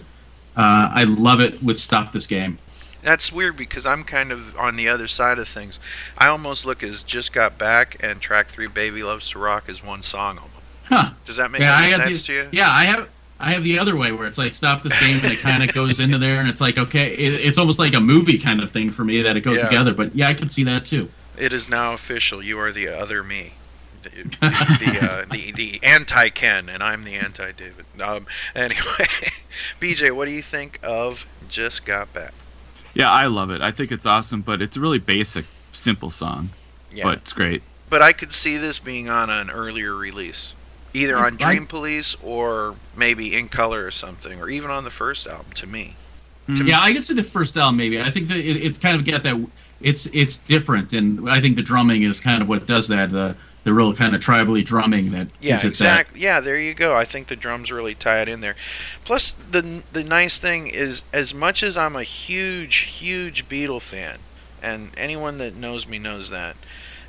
[0.56, 2.58] uh, I love it with Stop This Game.
[3.02, 5.78] That's weird because I'm kind of on the other side of things.
[6.16, 9.84] I almost look as just got back and track three, Baby Loves to Rock, as
[9.84, 10.54] one song almost.
[10.84, 11.10] Huh.
[11.26, 12.48] Does that make Yeah, any sense to you?
[12.52, 13.08] Yeah, I have.
[13.38, 15.74] I have the other way where it's like stop this game and it kind of
[15.74, 18.70] goes into there and it's like okay, it, it's almost like a movie kind of
[18.70, 19.64] thing for me that it goes Yeah.
[19.68, 19.92] together.
[19.92, 21.08] But yeah, I can see that too.
[21.36, 22.40] It is now official.
[22.42, 23.54] You are the other me.
[24.02, 24.10] The,
[24.40, 27.84] the, uh, the, the anti Ken, and I'm the anti David.
[28.00, 29.06] Um, anyway,
[29.80, 32.34] BJ, what do you think of Just Got Back?
[32.94, 33.62] Yeah, I love it.
[33.62, 36.50] I think it's awesome, but it's a really basic, simple song.
[36.92, 37.04] Yeah.
[37.04, 37.62] But it's great.
[37.88, 40.52] But I could see this being on an earlier release,
[40.92, 45.26] either on Dream Police or maybe In Color or something, or even on the first
[45.26, 45.52] album.
[45.54, 45.96] To me,
[46.48, 46.66] Mm.
[46.66, 48.00] Yeah, I can see the first album maybe.
[48.00, 49.46] I think that it, it's kind of got that
[49.80, 53.10] it's it's different, and I think the drumming is kind of what does that.
[53.10, 56.20] The the real kind of tribally drumming that yeah, exactly.
[56.20, 56.96] Yeah, there you go.
[56.96, 58.56] I think the drums really tie it in there.
[59.04, 64.18] Plus, the the nice thing is, as much as I'm a huge, huge Beatle fan,
[64.62, 66.56] and anyone that knows me knows that,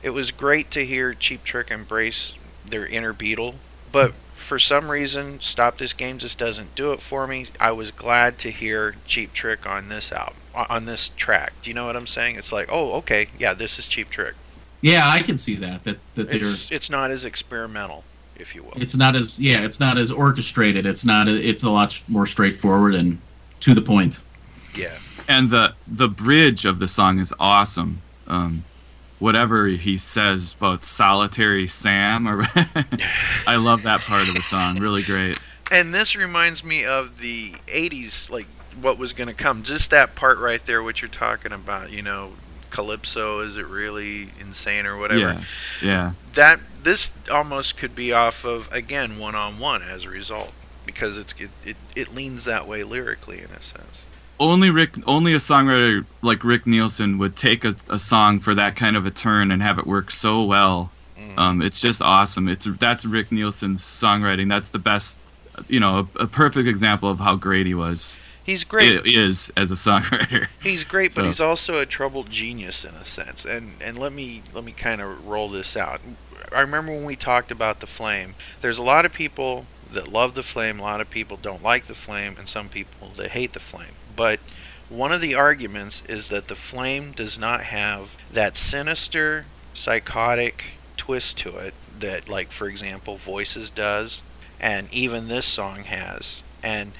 [0.01, 2.33] it was great to hear Cheap Trick embrace
[2.65, 3.55] their inner Beatle.
[3.91, 7.47] But for some reason, Stop This Game just doesn't do it for me.
[7.59, 11.53] I was glad to hear Cheap Trick on this album, on this track.
[11.61, 12.35] Do you know what I'm saying?
[12.35, 14.35] It's like, oh, okay, yeah, this is Cheap Trick.
[14.83, 14.89] That.
[14.89, 15.83] Yeah, I can see that.
[15.83, 18.03] That that they're It's it's not as experimental,
[18.35, 18.73] if you will.
[18.75, 20.85] it's not as yeah it's not as orchestrated.
[20.85, 23.19] It's not it's a lot more straightforward and
[23.61, 24.19] to the point.
[24.75, 24.97] Yeah.
[25.27, 28.01] And the the bridge of the song is awesome.
[28.27, 28.65] Um,
[29.19, 32.43] whatever he says about solitary Sam, or
[33.47, 34.79] I love that part of the song.
[34.79, 35.39] Really great.
[35.71, 38.45] And this reminds me of the 80s, like
[38.81, 39.63] what was going to come.
[39.63, 42.33] Just that part right there, what you're talking about, you know,
[42.73, 45.19] Calypso, is it really insane or whatever?
[45.19, 45.43] Yeah,
[45.81, 46.11] yeah.
[46.33, 50.51] That This almost could be off of, again, one on one as a result.
[50.85, 54.03] Because it's it, it, it leans that way lyrically, in a sense.
[54.37, 58.75] Only Rick, only a songwriter like Rick Nielsen would take a, a song for that
[58.75, 60.91] kind of a turn and have it work so well.
[61.17, 61.37] Mhm.
[61.37, 62.49] Um, it's just awesome.
[62.49, 64.49] It's that's Rick Nielsen's songwriting.
[64.49, 65.21] That's the best,
[65.69, 68.19] you know, a, a perfect example of how great he was.
[68.43, 69.05] He's great.
[69.05, 70.47] Is as a songwriter.
[70.61, 73.45] He's great, but he's also a troubled genius in a sense.
[73.45, 76.01] And and let me let me kind of roll this out.
[76.53, 78.35] I remember when we talked about the flame.
[78.61, 81.85] There's a lot of people that love the flame, a lot of people don't like
[81.85, 83.93] the flame, and some people that hate the flame.
[84.15, 84.39] But
[84.89, 90.65] one of the arguments is that the flame does not have that sinister, psychotic
[90.97, 94.21] twist to it that like for example Voices does
[94.59, 96.41] and even this song has.
[96.63, 96.93] And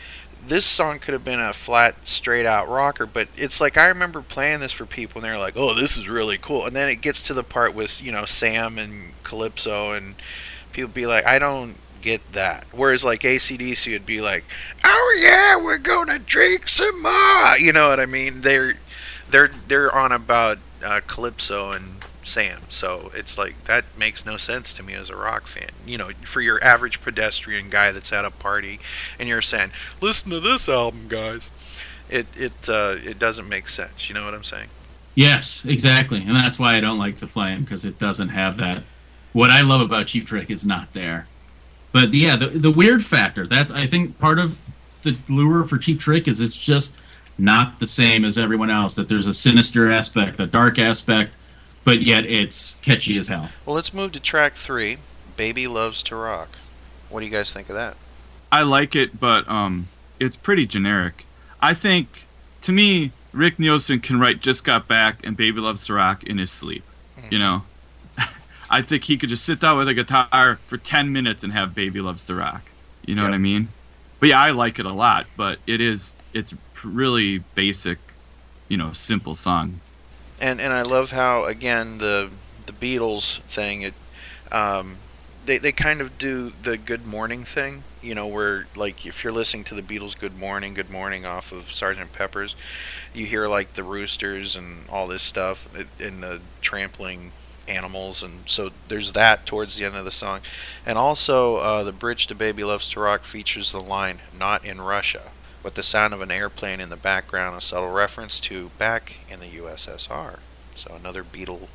[0.47, 4.21] this song could have been a flat, straight out rocker, but it's like I remember
[4.21, 7.01] playing this for people and they're like, "Oh, this is really cool." And then it
[7.01, 10.15] gets to the part with you know Sam and Calypso, and
[10.71, 14.43] people be like, "I don't get that." Whereas like ACDC would be like,
[14.83, 18.41] "Oh yeah, we're gonna drink some more." You know what I mean?
[18.41, 18.75] They're
[19.29, 24.73] they're they're on about uh, Calypso and Sam, so it's like that makes no sense
[24.75, 25.69] to me as a rock fan.
[25.85, 28.79] You know, for your average pedestrian guy that's at a party
[29.19, 31.49] and you're saying, "Listen to this album, guys,"
[32.09, 34.09] it it uh, it doesn't make sense.
[34.09, 34.69] You know what I'm saying?
[35.15, 38.83] Yes, exactly, and that's why I don't like the flame because it doesn't have that.
[39.31, 41.27] What I love about Cheap Trick is not there.
[41.91, 43.45] But yeah, the the weird factor.
[43.47, 44.59] That's I think part of
[45.03, 47.01] the lure for Cheap Trick is it's just
[47.37, 48.95] not the same as everyone else.
[48.95, 51.37] That there's a sinister aspect, a dark aspect,
[51.83, 53.49] but yet it's catchy as hell.
[53.65, 54.97] Well, let's move to track three.
[55.35, 56.57] Baby loves to rock.
[57.09, 57.95] What do you guys think of that?
[58.51, 59.87] I like it, but um,
[60.19, 61.25] it's pretty generic.
[61.61, 62.27] I think,
[62.61, 66.37] to me, Rick Nielsen can write "Just Got Back" and "Baby Loves to Rock" in
[66.37, 66.83] his sleep.
[67.31, 67.63] You know,
[68.69, 71.73] I think he could just sit down with a guitar for ten minutes and have
[71.73, 72.69] "Baby Loves to Rock."
[73.05, 73.69] You know what I mean?
[74.19, 75.25] but yeah, I like it a lot.
[75.35, 77.97] But it is it's really basic,
[78.69, 79.81] you know, simple song.
[80.43, 82.29] And and I love how again the
[82.65, 83.93] the Beatles thing it
[84.51, 84.97] um,
[85.45, 89.33] they they kind of do the Good Morning thing, you know, where like if you're
[89.33, 92.55] listening to the Beatles Good Morning, Good Morning off of Sergeant Pepper's,
[93.13, 95.67] you hear like the roosters and all this stuff
[95.99, 97.31] and the trampling
[97.65, 100.41] animals and so there's that towards the end of the song.
[100.85, 104.81] And also uh, the bridge to baby loves to rock features the line not in
[104.81, 105.31] russia
[105.63, 109.39] with the sound of an airplane in the background a subtle reference to back in
[109.39, 110.39] the ussr
[110.75, 111.67] so another Beatle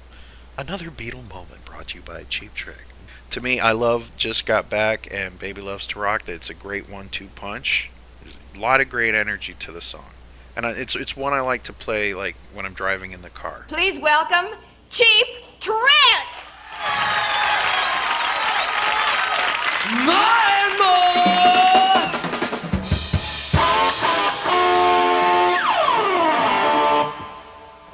[0.57, 2.85] another Beatle moment brought to you by cheap trick.
[3.31, 6.29] To me i love just got back and baby loves to rock.
[6.29, 7.91] It's a great one-two punch.
[8.23, 10.11] There's a lot of great energy to the song.
[10.57, 13.31] And I- it's it's one i like to play like when i'm driving in the
[13.31, 13.65] car.
[13.69, 14.57] Please welcome
[14.91, 15.27] Cheap
[15.61, 15.75] Trick!
[20.05, 21.38] More and more.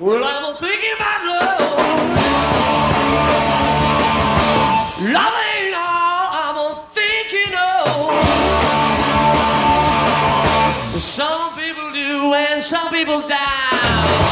[0.05, 1.79] Well, I'm thinking about love.
[5.01, 8.21] Love ain't all I'm thinking of.
[11.01, 14.24] Some people do and some people die.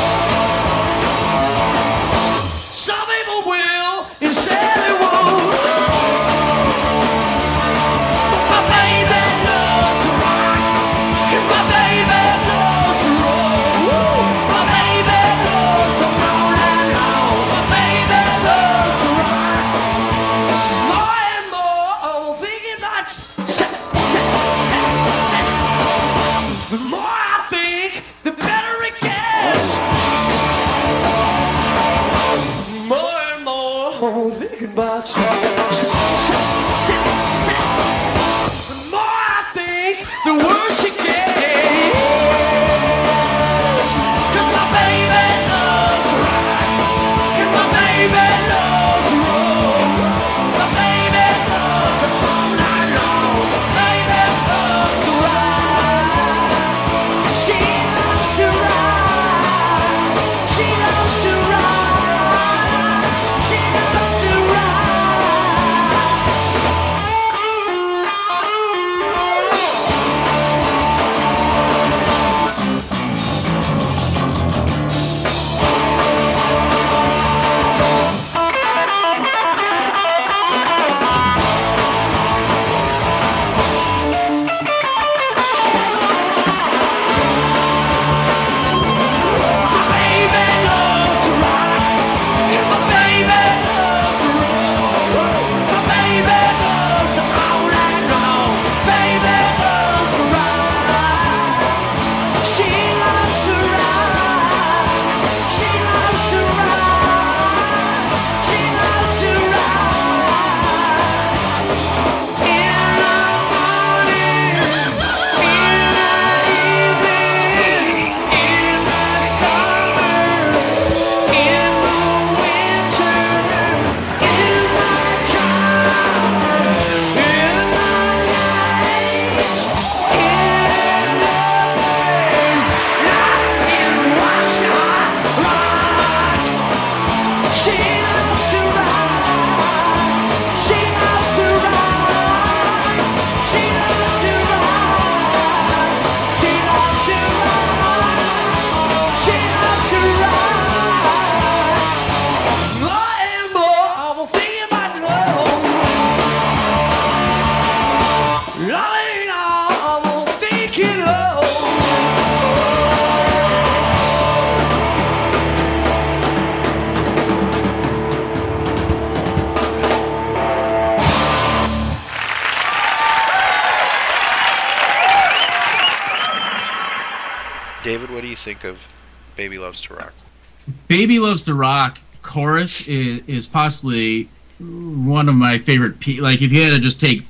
[180.92, 184.28] Baby Loves to Rock chorus is, is possibly
[184.58, 186.00] one of my favorite.
[186.00, 187.22] Pe- like if you had to just take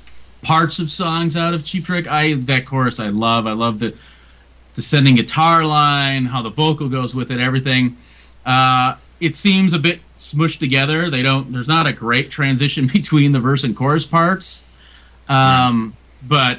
[0.43, 3.47] parts of songs out of Cheap Trick, I that chorus I love.
[3.47, 3.97] I love the
[4.75, 7.97] descending guitar line, how the vocal goes with it, everything.
[8.45, 11.09] Uh, it seems a bit smushed together.
[11.09, 11.53] They don't.
[11.53, 14.69] There's not a great transition between the verse and chorus parts,
[15.29, 16.59] um, but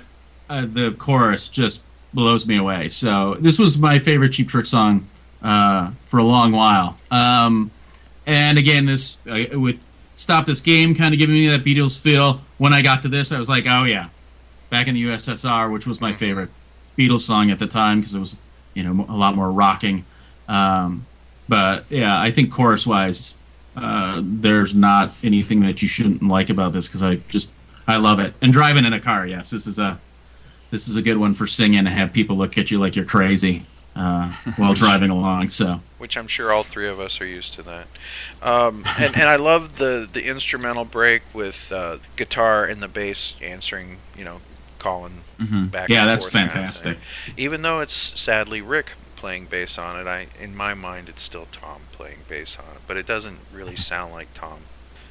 [0.50, 1.84] uh, the chorus just
[2.14, 2.88] blows me away.
[2.88, 5.10] So this was my favorite Cheap Trick song
[5.44, 6.98] uh, for a long while.
[7.12, 7.72] Um,
[8.26, 9.86] and again, this uh, with
[10.16, 12.42] "Stop This Game" kind of giving me that Beatles feel.
[12.58, 14.10] When I got to this, I was like, "Oh yeah,
[14.70, 16.50] back in the USSR, which was my favorite
[16.98, 18.38] Beatles song at the time because it was,
[18.74, 20.06] you know, a lot more rocking.
[20.48, 21.06] Um,
[21.50, 23.36] but yeah, I think chorus wise,
[23.76, 27.52] uh, there's not anything that you shouldn't like about this because I just
[27.88, 28.34] I love it.
[28.42, 30.00] And driving in a car, yes, this is a
[30.72, 33.06] this is a good one for singing and have people look at you like you're
[33.06, 33.66] crazy
[33.96, 35.50] uh, while driving along.
[35.50, 37.88] So which I'm sure all three of us are used to that.
[38.42, 43.36] Um, and, and I love the, the instrumental break with uh, guitar and the bass
[43.42, 44.42] answering, you know,
[44.80, 45.72] calling Mhm.
[45.72, 45.88] back.
[45.90, 46.98] Yeah, and that's forth kind of fantastic.
[47.38, 51.48] Even though it's sadly Rick playing bass on it, I in my mind it's still
[51.54, 54.60] Tom playing bass on it, but it doesn't really sound like Tom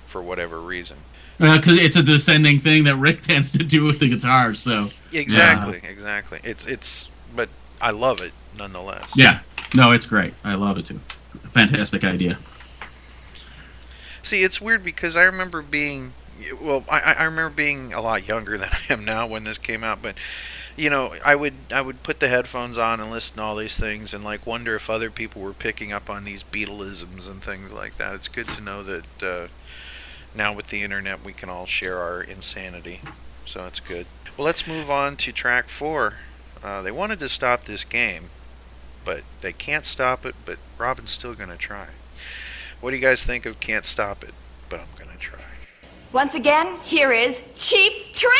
[0.07, 0.99] for whatever reason.
[1.39, 4.55] because it's a descending thing that Rick tends to do with the guitar.
[4.55, 6.41] So Exactly, exactly.
[6.45, 7.49] It's it's, but
[7.81, 9.07] I love it nonetheless.
[9.17, 9.41] yeah,
[9.75, 10.35] no, it's great.
[10.45, 11.01] I love it too.
[11.53, 12.39] Fantastic idea.
[14.23, 16.13] See, it's weird because I remember being,
[16.61, 19.83] well, I, I remember being a lot younger than I am now when this came
[19.83, 20.15] out, but
[20.77, 23.77] you know, I would I would put the headphones on and listen to all these
[23.77, 27.73] things and like wonder if other people were picking up on these Beatleisms and things
[27.73, 28.15] like that.
[28.15, 29.49] It's good to know that uh,
[30.35, 33.01] now with the internet we can all share our insanity,
[33.45, 34.07] so it's good.
[34.37, 36.15] Well, let's move on to track four.
[36.65, 38.31] Uh, they wanted to stop this game,
[39.05, 40.35] but they can't stop it.
[40.45, 41.89] But Robin's still gonna try.
[42.81, 44.35] What do you guys think of Can't Stop It?
[44.69, 45.39] But I'm gonna try.
[46.13, 48.33] Once again, here is Cheap Trick.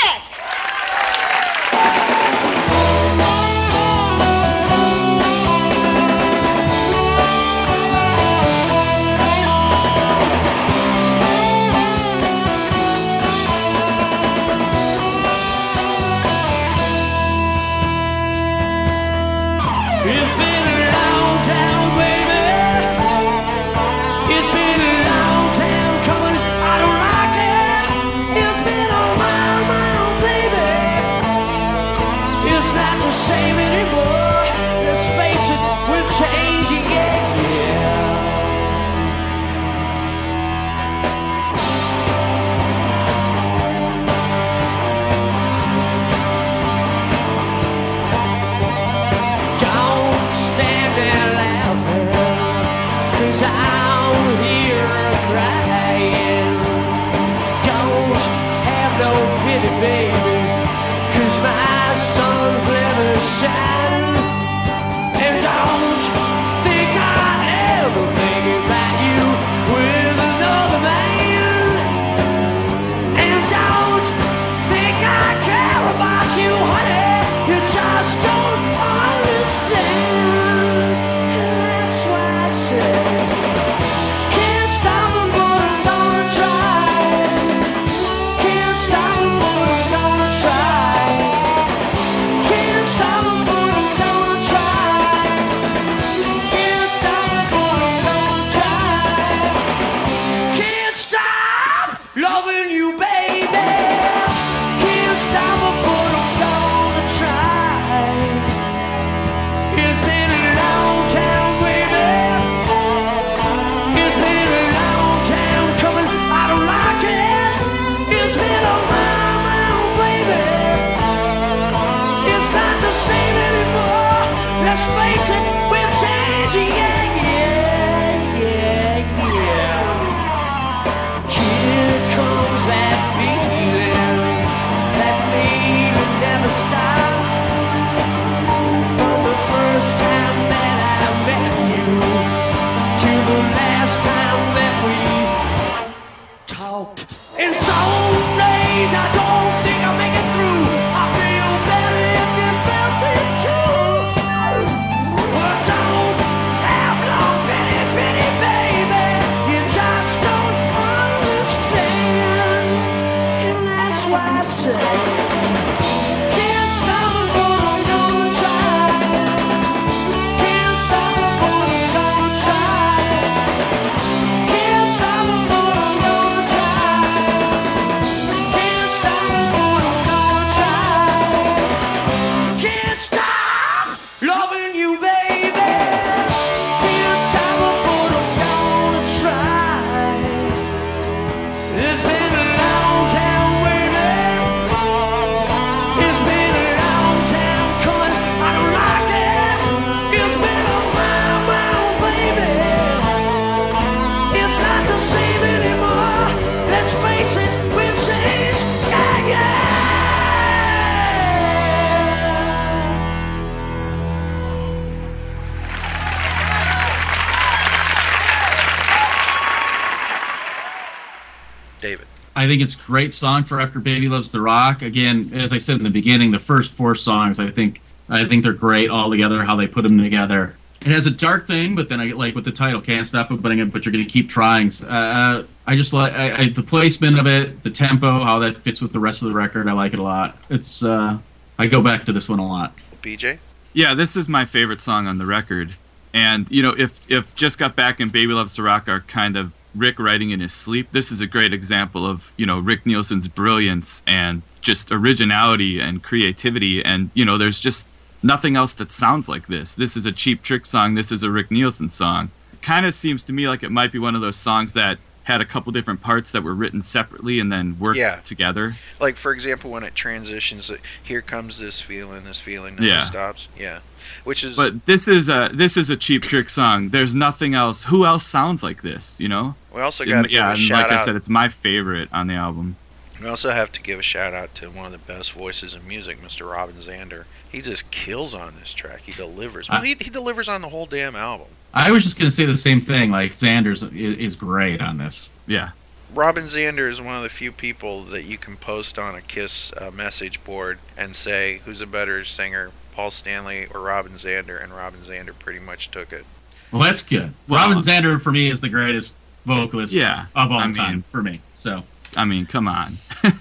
[222.43, 224.83] I think it's a great song for after Baby Loves the Rock.
[224.83, 228.43] Again, as I said in the beginning, the first four songs I think I think
[228.43, 229.45] they're great all together.
[229.45, 230.57] How they put them together.
[230.81, 233.31] It has a dark thing, but then I get like with the title, can't stop
[233.31, 234.73] it, but, but you're going to keep trying.
[234.83, 238.83] Uh, I just like I, I, the placement of it, the tempo, how that fits
[238.83, 239.69] with the rest of the record.
[239.69, 240.37] I like it a lot.
[240.51, 241.19] It's uh,
[241.61, 242.75] I go back to this one a lot.
[243.03, 243.39] BJ.
[243.73, 245.77] Yeah, this is my favorite song on the record.
[246.13, 249.37] And you know, if if Just Got Back and Baby Loves to Rock are kind
[249.37, 252.85] of Rick writing in his sleep, this is a great example of you know Rick
[252.87, 256.85] Nielsen's brilliance and just originality and creativity.
[256.85, 257.89] And you know, there's just
[258.23, 259.75] nothing else that sounds like this.
[259.75, 260.95] This is a Cheap Trick song.
[260.95, 262.31] This is a Rick Nielsen song.
[262.53, 264.99] It kind of seems to me like it might be one of those songs that
[265.25, 268.17] had a couple different parts that were written separately and then worked Yeah.
[268.17, 268.75] together.
[269.01, 270.69] Like for example, when it transitions,
[271.03, 273.05] here comes this feeling, this feeling never Yeah.
[273.05, 273.47] stops.
[273.59, 273.79] Yeah,
[274.25, 276.91] which is But this is a this is a Cheap Trick song.
[276.91, 277.85] There's nothing else.
[277.85, 279.21] Who else sounds like this?
[279.21, 279.55] You know?
[279.75, 281.01] we also got to give yeah, a and shout like out.
[281.01, 282.77] I said, it's my favorite on the album.
[283.21, 285.87] We also have to give a shout out to one of the best voices in
[285.87, 286.51] music, Mr.
[286.51, 287.25] Robin Zander.
[287.51, 289.03] He just kills on this track.
[289.03, 289.69] He delivers.
[289.69, 291.49] Well, I- he, he delivers on the whole damn album.
[291.75, 293.11] I was just going to say the same thing.
[293.11, 295.31] Like Zander's is, is great on this.
[295.47, 295.71] Yeah.
[296.15, 299.73] Robin Zander is one of the few people that you can post on a Kiss
[299.79, 304.73] uh, message board and say who's a better singer, Paul Stanley or Robin Zander, and
[304.73, 306.25] Robin Zander pretty much took it.
[306.71, 307.33] Well, that's good.
[307.49, 311.05] Well- Robin Zander for me is the greatest vocalist Yeah, of all I time mean-
[311.11, 311.41] for me.
[311.55, 311.85] So
[312.17, 312.99] I mean, come on.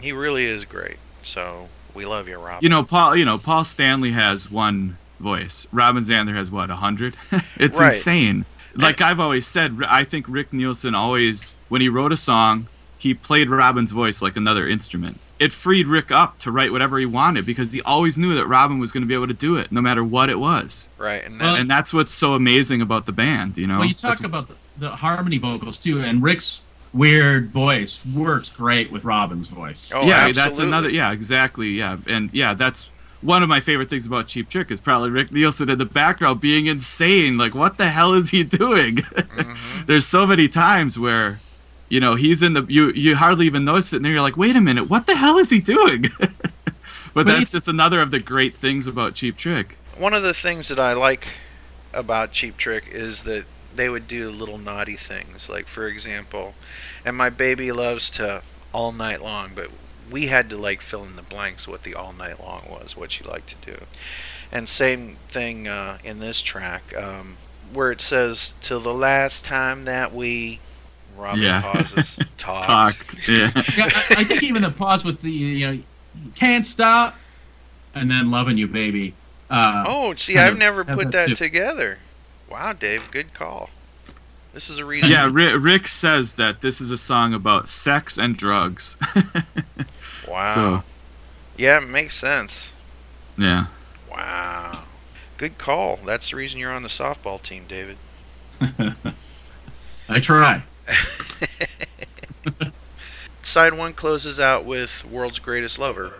[0.00, 0.96] He really is great.
[1.22, 2.60] So we love you, Robin.
[2.62, 3.16] You know, Paul.
[3.16, 5.66] You know, Paul Stanley has one voice.
[5.72, 7.16] Robin Zander has what, a hundred?
[7.56, 7.88] it's Right.
[7.88, 8.44] insane.
[8.76, 13.12] Like I've always said, I think Rick Nielsen always, when he wrote a song, he
[13.12, 15.18] played Robin's voice like another instrument.
[15.38, 18.78] It freed Rick up to write whatever he wanted because he always knew that Robin
[18.78, 20.88] was going to be able to do it, no matter what it was.
[20.98, 23.56] right, and Well, And that's what's so amazing about the band.
[23.56, 23.78] You know.
[23.78, 28.48] well, you talk That's- about the, the harmony vocals too, and Rick's weird voice works
[28.50, 29.92] great with Robin's voice.
[29.94, 30.32] oh, yeah, absolutely.
[30.32, 30.90] that's another.
[30.90, 31.68] Yeah, exactly.
[31.68, 32.88] Yeah, and yeah, that's
[33.20, 36.40] one of my favorite things about Cheap Trick is probably Rick Nielsen in the background
[36.40, 37.36] being insane.
[37.36, 38.96] Like, what the hell is he doing?
[39.38, 39.86] Mhm.
[39.86, 41.40] There's so many times where,
[41.88, 44.36] you know, he's in the you you hardly even notice it, and then you're like,
[44.36, 46.06] wait a minute, what the hell is he doing?
[47.14, 49.78] but that's just another of the great things about Cheap Trick.
[49.96, 51.28] One of the things that I like
[51.92, 55.48] about Cheap Trick is that they would do little naughty things.
[55.48, 56.54] Like, for example,
[57.04, 59.70] and my baby loves to all night long, but
[60.10, 63.10] we had to like fill in the blanks what the all night long was, what
[63.10, 63.78] she liked to do.
[64.50, 67.36] And same thing uh, in this track, um,
[67.72, 70.60] where it says, "Till the last time that we."
[71.18, 71.60] Robin Yeah.
[71.60, 72.18] pauses.
[72.38, 72.66] Talked.
[72.66, 73.28] Talked.
[73.28, 73.50] Yeah.
[73.76, 75.82] yeah, I, I think even the pause with the you know
[76.34, 77.16] can't stop,
[77.94, 79.14] and then loving you, baby.
[79.50, 81.98] Uh, Oh, see, I've of never put that that together.
[82.50, 83.70] Wow, Dave, good call.
[84.54, 85.10] This is a reason.
[85.10, 88.96] Yeah, Rick, Rick says that this is a song about sex and drugs.
[90.26, 90.54] Wow.
[90.54, 90.82] So,
[91.56, 92.72] Yeah, it makes sense.
[93.38, 93.66] yeah.
[94.10, 94.72] Wow.
[95.38, 95.96] Good call.
[96.04, 97.96] That's the reason you're on the softball team, David.
[100.08, 100.64] I try.
[103.42, 106.12] Side one closes out with World's Greatest Lover.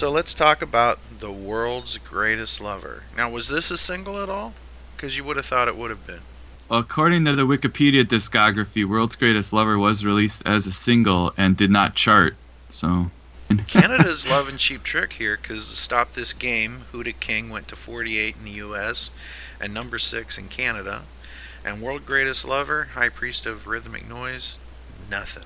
[0.00, 3.02] So let's talk about the world's greatest lover.
[3.18, 4.54] Now, was this a single at all?
[4.96, 6.22] Because you would have thought it would have been.
[6.70, 11.70] According to the Wikipedia discography, World's Greatest Lover was released as a single and did
[11.70, 12.36] not chart.
[12.70, 13.10] So,
[13.66, 18.36] Canada's loving Cheap Trick here because Stop This Game, Who D' King went to 48
[18.38, 19.10] in the U.S.
[19.60, 21.02] and number 6 in Canada.
[21.62, 24.56] And World Greatest Lover, High Priest of Rhythmic Noise,
[25.10, 25.44] nothing.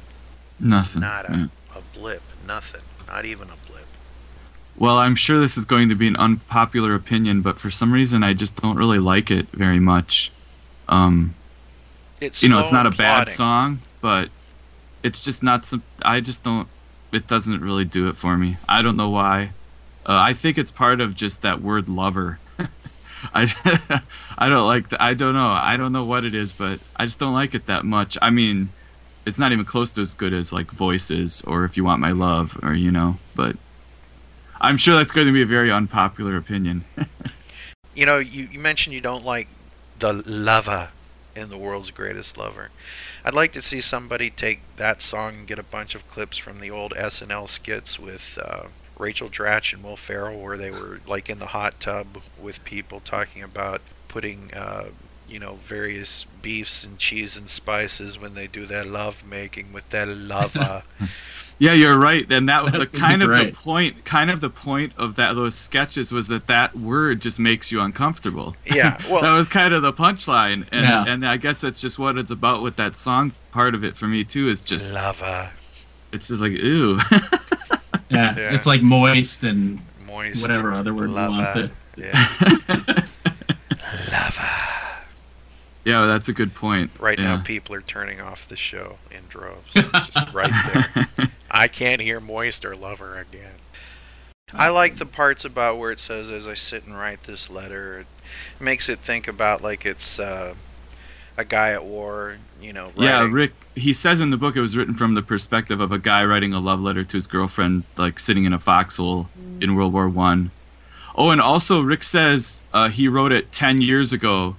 [0.61, 1.01] nothing.
[1.01, 1.47] Not a, Yeah.
[1.75, 2.23] a blip.
[2.47, 2.83] Nothing.
[3.09, 3.64] Not even a blip.
[4.77, 8.23] Well, I'm sure this is going to be an unpopular opinion, but for some reason
[8.25, 10.33] I just don't really like it very much.
[10.89, 11.35] Um,
[12.21, 13.35] It's you know, it's not a bad plodding.
[13.35, 14.31] song, but
[15.03, 15.83] it's just not some.
[16.03, 16.69] I just don't.
[17.13, 18.57] It doesn't really do it for me.
[18.69, 19.53] I don't know why.
[20.05, 22.39] Uh, I think it's part of just that word lover.
[23.33, 23.47] I
[24.37, 24.89] I don't like.
[24.89, 25.47] The, I don't know.
[25.47, 28.19] I don't know what it is, but I just don't like it that much.
[28.21, 28.71] I mean,
[29.25, 32.11] it's not even close to as good as like Voices or If You Want My
[32.11, 33.19] Love or you know.
[33.37, 33.57] But
[34.61, 36.85] I'm sure that's going to be a very unpopular opinion.
[37.95, 39.47] You know, you, you mentioned you don't like
[40.01, 40.89] the lover
[41.37, 42.71] in the world's greatest lover.
[43.25, 46.61] I'd like to see somebody take that song and get a bunch of clips from
[46.61, 48.65] the old SNL skits with uh,
[48.99, 53.01] Rachel Dratch and Will Ferrell, where they were like in the hot tub with people
[53.01, 54.87] talking about putting, uh,
[55.29, 59.89] you know, various beefs and cheese and spices when they do their love making with
[59.91, 60.83] their lover.
[61.59, 62.31] Yeah, you're right.
[62.33, 64.05] And that was That's the kind of the point.
[64.05, 67.81] Kind of the point of that those sketches was that that word just makes you
[67.81, 68.57] uncomfortable.
[68.67, 71.05] yeah, well, that was kind of the punchline, and Yeah.
[71.07, 73.33] and I guess that's just what it's about with that song.
[73.53, 75.53] Part of it for me too is just lover,
[76.13, 76.99] it's just like ew.
[78.11, 78.55] Yeah, Yeah.
[78.55, 81.39] it's like moist and moist, whatever other word we want.
[81.39, 81.71] lover.
[81.97, 82.27] Yeah.
[84.13, 84.49] lover.
[85.85, 86.91] yeah, that's a good point.
[87.01, 87.37] Right yeah.
[87.37, 89.73] now, people are turning off the show in droves.
[89.73, 90.51] Just right
[91.17, 91.29] there.
[91.55, 93.53] I can't hear Moist or Lover again.
[94.53, 98.01] I like the parts about where it says, as I sit and write this letter,
[98.01, 98.07] it
[98.63, 100.55] makes it think about like it's uh,
[101.37, 102.91] a guy at war, you know.
[102.97, 103.53] Yeah, Rick.
[103.77, 106.53] He says in the book it was written from the perspective of a guy writing
[106.53, 109.29] a love letter to his girlfriend, like sitting in a foxhole
[109.61, 110.51] in World War One.
[111.15, 114.57] Oh, and also Rick says uh, he wrote it ten years ago,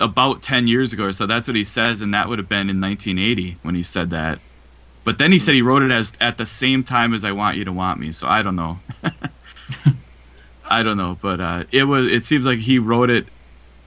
[0.00, 1.12] about ten years ago.
[1.12, 4.10] So that's what he says, and that would have been in 1980 when he said
[4.10, 4.40] that.
[5.04, 7.56] But then he said he wrote it as at the same time as I Want
[7.56, 8.12] You to Want Me.
[8.12, 8.78] So I don't know.
[10.70, 12.06] I don't know, but uh, it was.
[12.06, 13.26] It seems like he wrote it.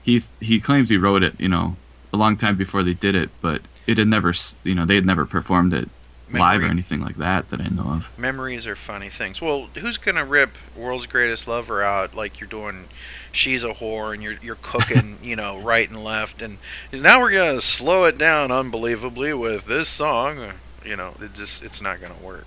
[0.02, 1.76] He he claims he wrote it, you know,
[2.12, 5.06] a long time before they did it, but it had never, you know, they had
[5.06, 5.88] never performed it
[6.32, 8.18] live or anything like that that I know of.
[8.18, 9.40] Memories are funny things.
[9.40, 12.88] Well, who's gonna rip "World's Greatest Lover" out like you're doing?
[13.32, 16.58] She's a whore, and you're you're cooking, you know, right and left, and
[16.92, 20.52] now we're gonna slow it down unbelievably with this song.
[20.86, 22.46] You know, it just it's not gonna work.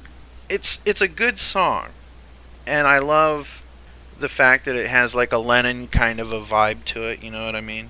[0.49, 1.89] It's it's a good song,
[2.65, 3.61] and I love
[4.19, 7.21] the fact that it has like a Lennon kind of a vibe to it.
[7.23, 7.89] You know what I mean?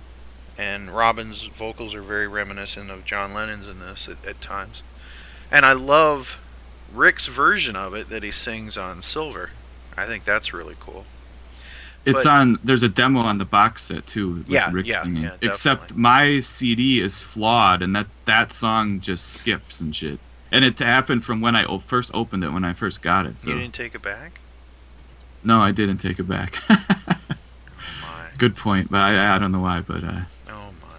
[0.58, 4.84] And Robin's vocals are very reminiscent of John Lennon's in this at, at times.
[5.52, 6.38] And I love
[6.94, 9.52] Rick's version of it that he sings on Silver.
[9.96, 11.06] I think that's really cool.
[12.06, 12.60] It's But- on.
[12.64, 15.24] There's a demo on the box set too with Yeah, Rick yeah, singing.
[15.24, 20.20] yeah, Except my CD is flawed, and that that song just skips and shit.
[20.52, 23.42] And it happened from when I first opened it when I first got it.
[23.42, 24.42] So You didn't take it back?
[25.44, 26.58] no, I didn't take it back.
[26.70, 29.82] My, Good point, but I, I don't know why.
[29.82, 30.96] But uh, oh my.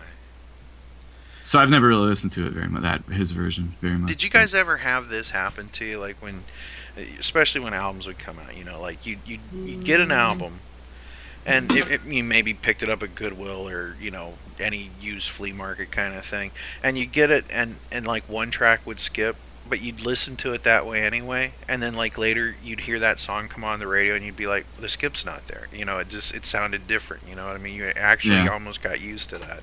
[1.44, 2.82] so I've never really listened to it very much.
[2.82, 4.08] That his version very much.
[4.08, 5.98] Did you guys ever have this happen to you?
[5.98, 6.42] Like when,
[7.18, 10.60] especially when albums would come out, you know, like you you you get an album,
[11.50, 15.28] and it, it, you maybe picked it up at Goodwill or you know any used
[15.30, 16.50] flea market kind of thing,
[16.82, 19.36] and you get it, and and like one track would skip,
[19.68, 23.18] but you'd listen to it that way anyway, and then like later you'd hear that
[23.20, 25.98] song come on the radio, and you'd be like, the skip's not there, you know,
[25.98, 27.74] it just it sounded different, you know what I mean?
[27.74, 28.48] You actually Yeah.
[28.52, 29.62] almost got used to that.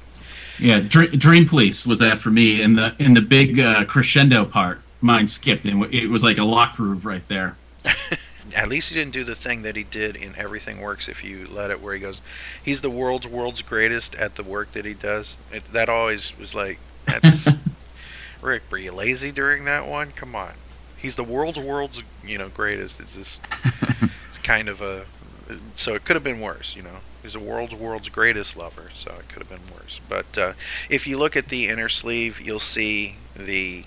[0.59, 4.45] yeah, Dream, Dream Police was that for me in the in the big uh, crescendo
[4.45, 4.81] part.
[4.99, 7.55] Mine skipped, and it was like a lock groove right there.
[8.55, 11.47] At least he didn't do the thing that he did in Everything Works If You
[11.47, 12.21] Let It, where he goes,
[12.63, 15.35] he's the world's world's greatest at the work that he does.
[15.51, 17.49] It, that always was like, that's
[18.41, 18.63] Rick.
[18.71, 20.11] Were you lazy during that one?
[20.11, 20.53] Come on,
[20.97, 22.99] he's the world's world's you know greatest.
[22.99, 23.41] It's just,
[24.29, 25.05] it's kind of a,
[25.75, 26.75] so it could have been worse.
[26.75, 29.99] You know, he's the world's world's greatest lover, so it could have been worse.
[30.07, 30.53] But uh,
[30.89, 33.85] if you look at the inner sleeve, you'll see the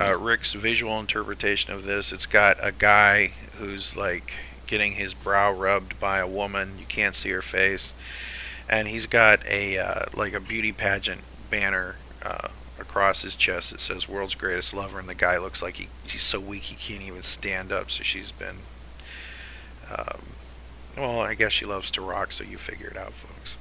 [0.00, 2.12] uh, Rick's visual interpretation of this.
[2.12, 4.32] It's got a guy who's like
[4.66, 6.78] getting his brow rubbed by a woman.
[6.78, 7.94] You can't see her face,
[8.68, 12.48] and he's got a uh, like a beauty pageant banner uh,
[12.78, 16.22] across his chest that says "World's Greatest Lover," and the guy looks like he, he's
[16.22, 17.90] so weak he can't even stand up.
[17.90, 18.56] So she's been
[19.90, 20.20] Um,
[20.96, 23.56] well, I guess she loves to rock, so you figure it out, folks.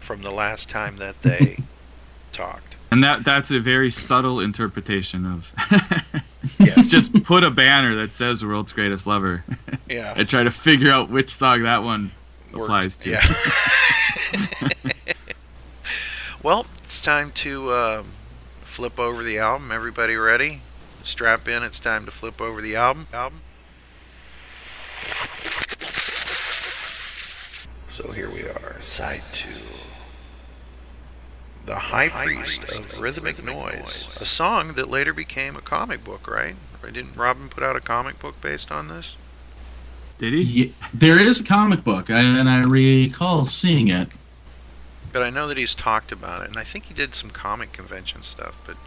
[0.00, 1.58] From the last time that they
[2.32, 2.76] talked.
[2.90, 5.52] And that that's a very subtle interpretation of
[6.82, 9.44] Just put a banner that says world's greatest lover
[9.88, 10.14] yeah.
[10.16, 12.10] and try to figure out which song that one
[12.52, 12.64] worked.
[12.64, 13.10] applies to.
[13.10, 13.22] Yeah.
[16.42, 18.06] well, it's time to um,
[18.62, 19.70] flip over the album.
[19.70, 20.60] Everybody ready?
[21.04, 21.62] Strap in.
[21.62, 23.06] It's time to flip over the album.
[23.12, 23.40] Album.
[27.90, 29.48] So here we are, side two
[31.68, 36.56] the High Priest of Rhythmic Noise, a song that later became a comic book, right?
[36.82, 39.16] Didn't Robin put out a comic book based on this?
[40.16, 40.40] Did he?
[40.40, 44.08] Yeah, there is a comic book, and I recall seeing it.
[45.12, 47.72] But I know that he's talked about it, and I think he did some comic
[47.72, 48.78] convention stuff, but.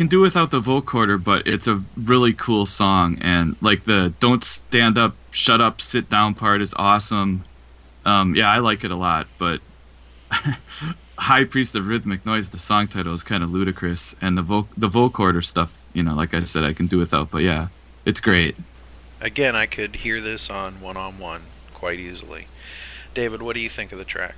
[0.00, 4.42] Can do without the vocoder, but it's a really cool song, and like the "Don't
[4.42, 7.44] stand up, shut up, sit down" part is awesome.
[8.06, 9.60] Um, yeah, I like it a lot, but
[11.18, 14.68] High Priest of Rhythmic Noise, the song title is kind of ludicrous, and the vo-
[14.74, 17.68] the vocoder stuff, you know, like I said, I can do without, but yeah,
[18.06, 18.56] it's great.
[19.20, 21.42] Again, I could hear this on one on one
[21.74, 22.46] quite easily.
[23.12, 24.36] David, what do you think of the track?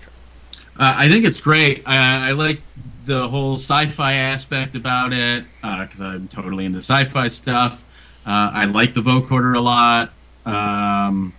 [0.78, 1.82] Uh, I think it's great.
[1.86, 2.60] I, I like
[3.04, 7.84] the whole sci-fi aspect about it because I'm totally into sci-fi stuff.
[8.24, 10.12] Uh, I like the vocoder a lot.
[10.46, 11.34] Um,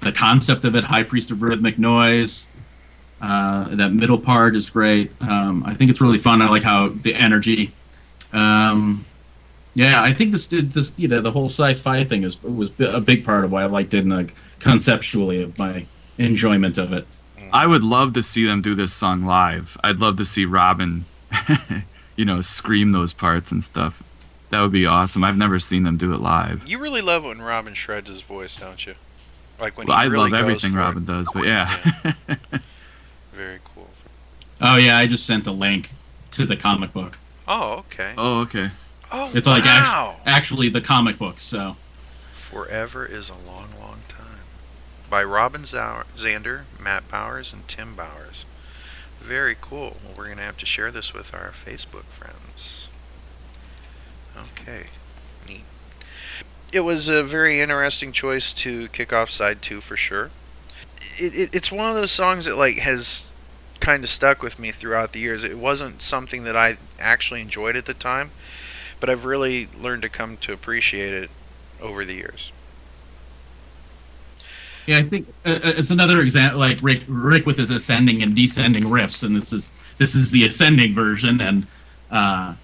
[0.00, 2.48] the concept of it, High Priest of Rhythmic Noise.
[3.20, 5.12] Uh, that middle part is great.
[5.20, 6.42] Um, I think it's really fun.
[6.42, 7.72] I like how the energy.
[8.32, 9.06] Um,
[9.74, 13.24] yeah, I think this this you know the whole sci-fi thing is was a big
[13.24, 15.86] part of why I liked it and conceptually of my
[16.18, 17.06] enjoyment of it.
[17.52, 19.76] I would love to see them do this song live.
[19.84, 21.04] I'd love to see Robin,
[22.16, 24.02] you know, scream those parts and stuff.
[24.50, 25.24] That would be awesome.
[25.24, 26.66] I've never seen them do it live.
[26.66, 28.94] You really love when Robin shreds his voice, don't you?
[29.60, 30.82] Like when Well, he I really love goes everything for it.
[30.82, 32.12] Robin does, but oh, yeah.
[33.32, 33.88] Very cool.
[34.60, 35.90] Oh yeah, I just sent the link
[36.32, 37.18] to the comic book.
[37.48, 38.12] Oh, okay.
[38.16, 38.70] oh, okay.
[39.10, 40.16] Oh, It's like act- wow.
[40.24, 41.38] actually the comic book.
[41.38, 41.76] So
[42.34, 43.91] Forever is a long, long time.
[45.12, 48.46] By Robin Zander, Matt Bowers, and Tim Bowers.
[49.20, 49.98] Very cool.
[50.16, 52.88] We're going to have to share this with our Facebook friends.
[54.34, 54.84] Okay.
[55.46, 55.64] Neat.
[56.72, 60.30] It was a very interesting choice to kick off side two for sure.
[61.18, 63.26] It, it, it's one of those songs that like has
[63.80, 65.44] kind of stuck with me throughout the years.
[65.44, 68.30] It wasn't something that I actually enjoyed at the time,
[68.98, 71.30] but I've really learned to come to appreciate it
[71.82, 72.50] over the years.
[74.86, 76.58] Yeah, I think uh, uh, it's another example.
[76.58, 80.44] Like Rick, Rick with his ascending and descending riffs, and this is this is the
[80.46, 81.66] ascending version, and
[82.10, 82.54] uh,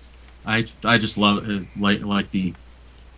[0.45, 2.55] I I just love it, like like the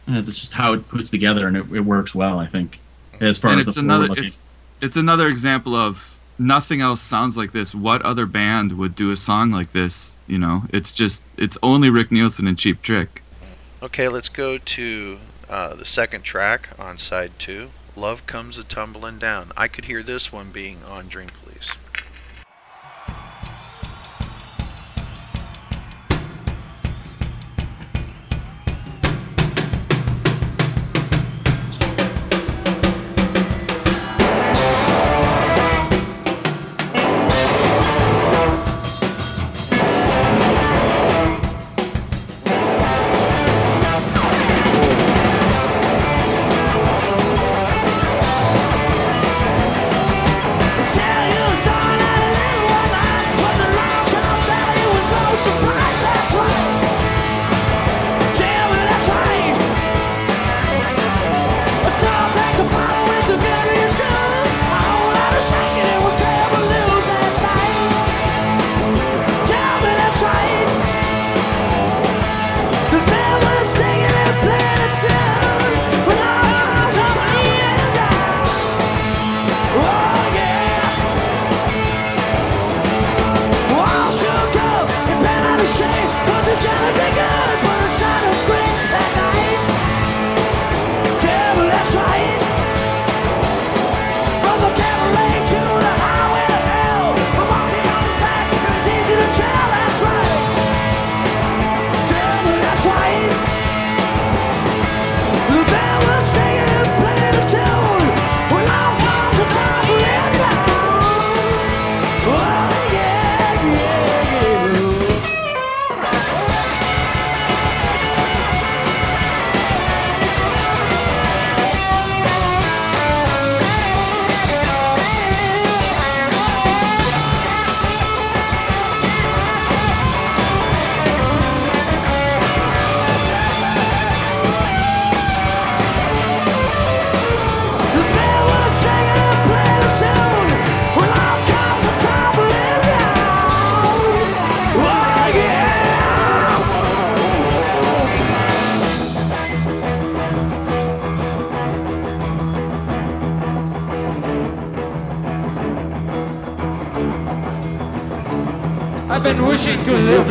[0.08, 2.38] uh, that's just how it puts together, and it, it works well.
[2.38, 2.80] I think
[3.20, 4.48] as far and as it's the another it's
[4.82, 7.74] it's another example of nothing else sounds like this.
[7.74, 10.24] What other band would do a song like this?
[10.26, 13.22] You know, it's just it's only Rick Nielsen and Cheap Trick.
[13.82, 17.70] Okay, let's go to uh, the second track on side two.
[18.00, 19.52] Love comes a tumbling down.
[19.58, 21.49] I could hear this one being on Dream Police.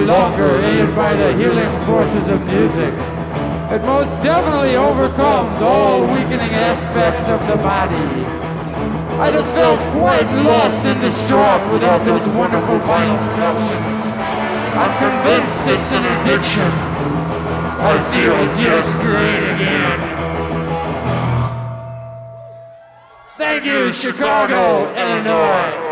[0.06, 2.94] Longer, aided by the healing forces of music.
[3.72, 7.96] It most definitely overcomes all weakening aspects of the body.
[9.20, 14.06] I'd have felt quite lost and distraught without those wonderful vinyl productions.
[14.80, 16.72] I'm convinced it's an addiction.
[17.82, 20.20] I feel just great again.
[23.38, 25.89] Thank you, Chicago, Illinois.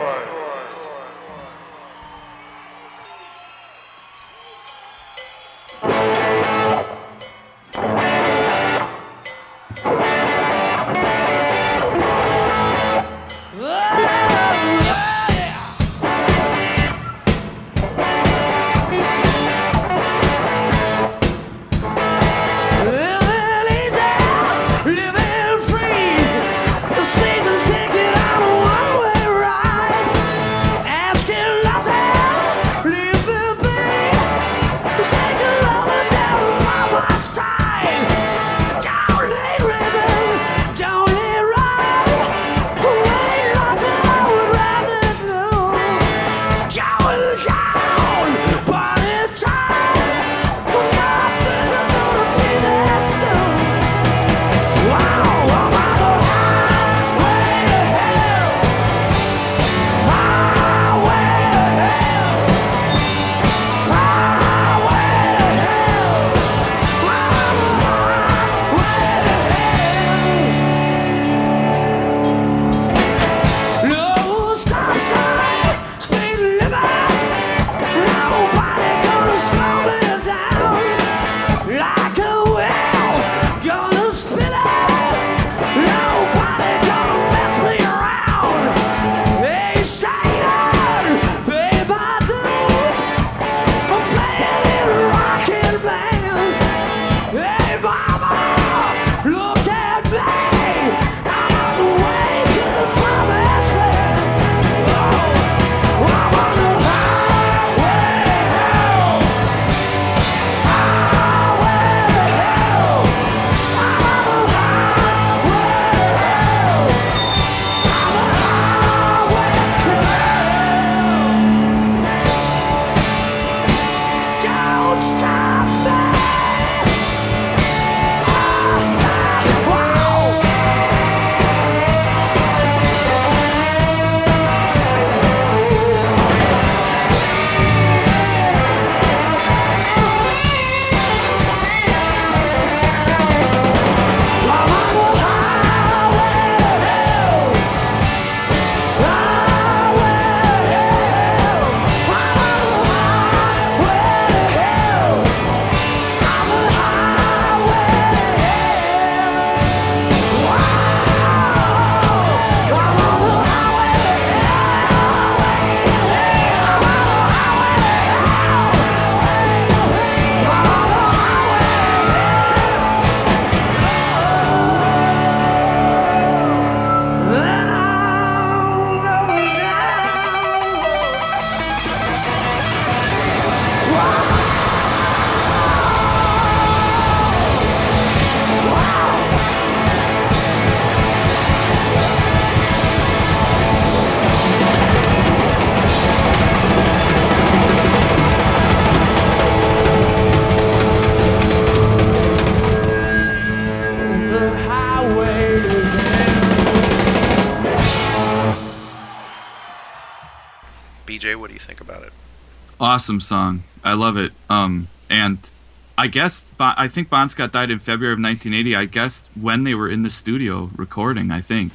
[212.98, 213.62] Awesome song.
[213.84, 214.32] I love it.
[214.50, 215.52] Um, and
[216.00, 218.76] I guess I think Bon Scott died in February of 1980.
[218.76, 221.74] I guess when they were in the studio recording, I think,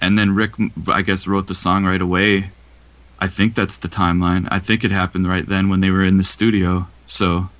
[0.00, 0.52] and then Rick,
[0.86, 2.50] I guess, wrote the song right away.
[3.18, 4.48] I think that's the timeline.
[4.50, 6.88] I think it happened right then when they were in the studio.
[7.04, 7.50] So,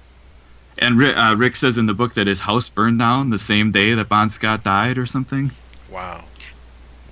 [0.78, 3.70] and Rick, uh, Rick says in the book that his house burned down the same
[3.70, 5.52] day that Bon Scott died or something.
[5.90, 6.24] Wow.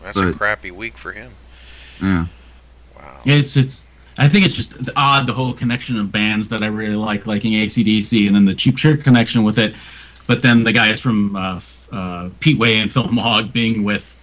[0.03, 1.33] That's a crappy week for him.
[2.01, 2.29] Yeah.
[2.97, 3.18] Wow.
[3.27, 3.86] It's it's.
[4.19, 7.53] I think it's just odd the whole connection of bands that I really like, liking
[7.53, 9.75] ACDC, and then the Cheap Trick connection with it.
[10.27, 11.61] But then the guys from uh,
[11.93, 14.17] uh, Pete Way and Phil Mogg being with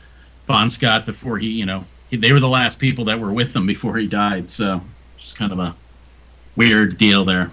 [0.48, 3.66] Bon Scott before he, you know, they were the last people that were with him
[3.66, 4.50] before he died.
[4.50, 4.82] So
[5.18, 5.76] just kind of a
[6.56, 7.52] weird deal there.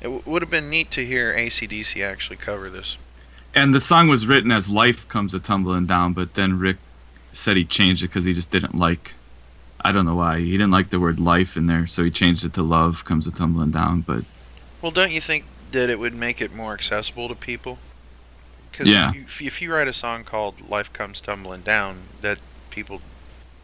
[0.00, 2.96] It w- would have been neat to hear ACDC actually cover this.
[3.54, 6.76] And the song was written as "Life Comes a Tumbling Down," but then Rick
[7.32, 9.14] said he changed it because he just didn't like.
[9.84, 12.44] I don't know why he didn't like the word "life" in there, so he changed
[12.44, 14.24] it to "Love Comes a Tumbling Down." But
[14.82, 17.78] Well, don't you think that it would make it more accessible to people?
[18.70, 19.12] Because Yeah.
[19.14, 22.38] if, if you write a song called "Life Comes Tumbling Down," that
[22.70, 23.00] people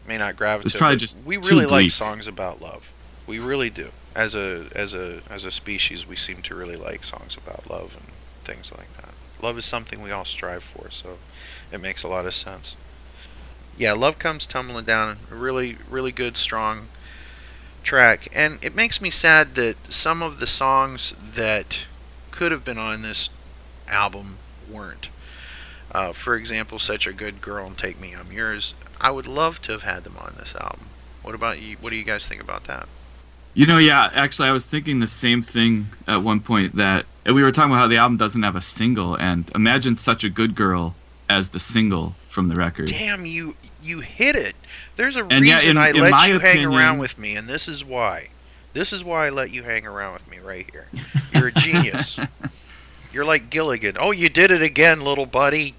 [0.07, 0.67] may not gravitate.
[0.73, 1.91] It's probably just we really like bleak.
[1.91, 2.91] songs about love.
[3.25, 3.89] We really do.
[4.15, 7.95] As a as a as a species, we seem to really like songs about love,
[7.95, 8.07] and
[8.45, 9.13] things like that.
[9.41, 11.19] Love is something we all strive for, so
[11.71, 12.75] it makes a lot of sense.
[13.77, 16.87] Yeah, Love Comes Tumbling Down, a really, really good, strong
[17.83, 18.27] track.
[18.33, 21.85] And it makes me sad that some of the songs that
[22.31, 23.29] could have been on this
[23.87, 24.37] album
[24.69, 25.09] weren't.
[25.91, 28.73] Uh, for example, Such a Good Girl and Take Me, I'm Yours.
[28.99, 30.87] I would love to have had them on this album.
[31.21, 31.77] What about you?
[31.79, 32.87] What do you guys think about that?
[33.53, 37.43] You know, yeah, actually, I was thinking the same thing at one point that we
[37.43, 40.55] were talking about how the album doesn't have a single, and imagine such a good
[40.55, 40.95] girl
[41.29, 42.85] as the single from the record.
[42.85, 44.55] Damn, you you hit it.
[44.95, 47.35] There's a And yeah, reason in- I in let my you hang around with me,
[47.35, 48.27] and this is why.
[48.73, 50.85] This is why I let you hang around with me right here.
[51.33, 52.19] You're a genius.
[53.11, 53.97] You're like Gilligan.
[53.99, 55.73] Oh, you did it again, little buddy.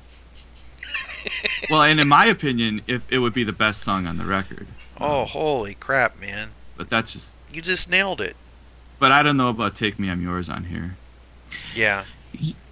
[1.70, 4.66] well, and in my opinion, if it would be the best song on the record,
[5.00, 6.48] Oh, holy crap, man.
[6.76, 7.36] but that's just.
[7.52, 8.34] You just nailed it.
[8.98, 10.96] But I don't know about "Take Me, I'm Yours" on here.
[11.72, 12.04] Yeah.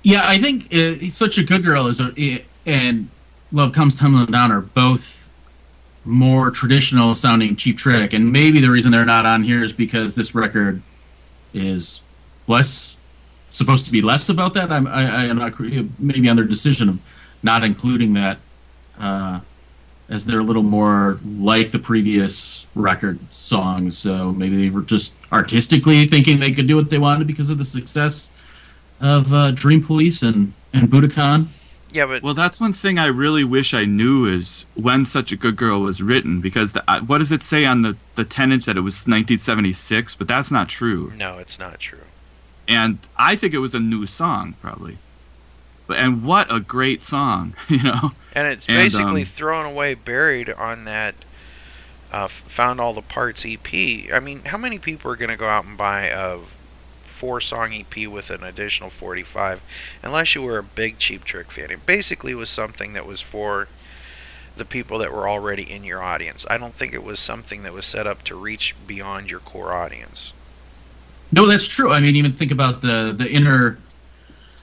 [0.03, 3.11] Yeah, I think uh, such a good girl is a, and
[3.53, 5.29] love comes tumbling down are both
[6.05, 10.15] more traditional sounding cheap trick, and maybe the reason they're not on here is because
[10.15, 10.83] this record
[11.53, 12.01] is
[12.47, 12.97] less
[13.51, 14.71] supposed to be less about that.
[14.71, 15.59] I'm I, I'm not
[15.99, 16.99] maybe on their decision of
[17.43, 18.39] not including that
[18.99, 19.41] uh,
[20.09, 23.99] as they're a little more like the previous record songs.
[23.99, 27.59] So maybe they were just artistically thinking they could do what they wanted because of
[27.59, 28.31] the success
[29.01, 31.49] of uh, Dream Police and and Budokan.
[31.97, 35.37] Yeah, but Well, that's one thing I really wish I knew is when "Such a
[35.37, 38.53] Good Girl" was written, because the, uh, what does it say on the the ten
[38.53, 40.15] inch that it was 1976?
[40.15, 41.13] But that's not true.
[41.17, 42.01] no, it's not true.
[42.69, 44.99] and I think it was a new song probably.
[45.87, 48.13] But and what a great song, you know.
[48.35, 51.15] And it's And, basically um, thrown away, buried on that
[52.13, 53.67] uh, Found All the Parts EP.
[54.13, 56.39] I mean, how many people are going to go out and buy a
[57.17, 59.63] four song EP with an additional 45
[60.03, 61.71] unless you were a big Cheap Trick fan?
[61.71, 63.69] It basically was something that was for
[64.57, 66.45] the people that were already in your audience.
[66.51, 69.73] I don't think it was something that was set up to reach beyond your core
[69.73, 70.33] audience.
[71.33, 71.91] No, that's true.
[71.91, 73.79] I mean, even think about the the inner,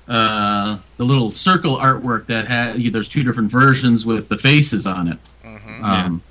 [0.07, 2.81] uh, the little circle artwork that had.
[2.93, 5.17] There's two different versions with the faces on it.
[5.43, 6.21] hmm Um,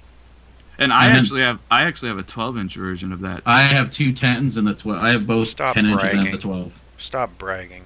[0.79, 3.43] And I And then- actually have I actually have a 12 inch version of that.
[3.47, 5.03] I have two tens and the twelve.
[5.03, 6.81] I have both Stop ten inches and the twelve.
[6.99, 7.85] Stop bragging.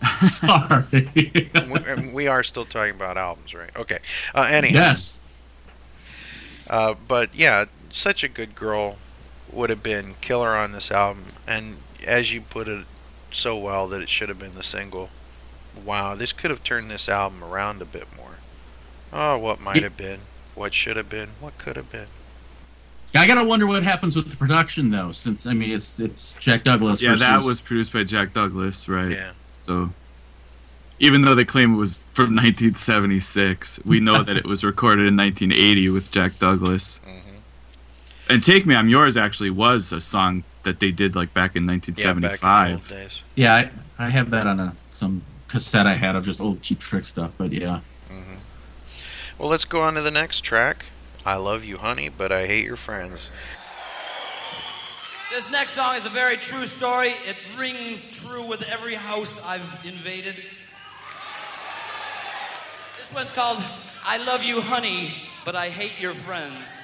[0.22, 1.50] Sorry.
[1.54, 1.72] And
[2.06, 3.70] we, we are still talking about albums, right?
[3.76, 3.98] Okay.
[4.34, 4.74] Uh, anyhow.
[4.78, 5.18] yes.
[6.70, 8.96] Uh, but yeah, such a good girl
[9.52, 12.84] would have been killer on this album, and as you put it
[13.32, 15.08] so well, that it should have been the single.
[15.84, 18.36] Wow, this could have turned this album around a bit more.
[19.12, 20.20] Oh, what might Ye- have been,
[20.58, 22.06] what should have been, what could have been.
[23.14, 26.64] I gotta wonder what happens with the production though, since I mean it's it's Jack
[26.64, 27.00] Douglas.
[27.00, 29.10] yeah, that was produced by Jack Douglas, right?
[29.10, 29.30] Yeah.
[29.60, 29.90] So
[31.00, 35.16] even though they claim it was from 1976, we know that it was recorded in
[35.16, 37.00] 1980 with Jack Douglas.
[37.04, 37.36] hmm
[38.28, 41.66] And "Take Me, I'm Yours" actually was a song that they did like back in
[41.66, 41.96] 1975.
[41.96, 42.72] Yeah, back in the 1975.
[42.72, 43.22] old days.
[43.36, 43.54] Yeah,
[43.98, 47.06] I, I have that on a some cassette I had of just old cheap trick
[47.06, 47.32] stuff.
[47.38, 47.80] But yeah,
[49.38, 50.86] Well, let's go on to the next track.
[51.24, 53.30] I love you, honey, but I hate your friends.
[55.30, 57.10] This next song is a very true story.
[57.24, 60.34] It rings true with every house I've invaded.
[62.98, 63.62] This one's called
[64.04, 66.76] I Love You, Honey, but I Hate Your Friends.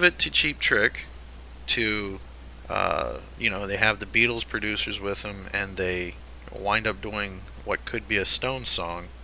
[0.00, 1.04] Leave it to Cheap Trick
[1.66, 2.20] to,
[2.70, 6.14] uh, you know, they have the Beatles producers with them, and they
[6.58, 9.08] wind up doing what could be a Stones song.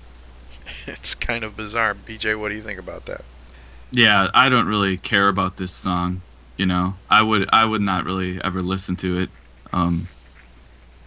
[0.88, 1.94] It's kind of bizarre.
[1.94, 3.24] BJ, what do you think about that?
[3.92, 6.22] Yeah, I don't really care about this song.
[6.56, 9.30] You know, I would I would not really ever listen to it.
[9.72, 10.08] Um,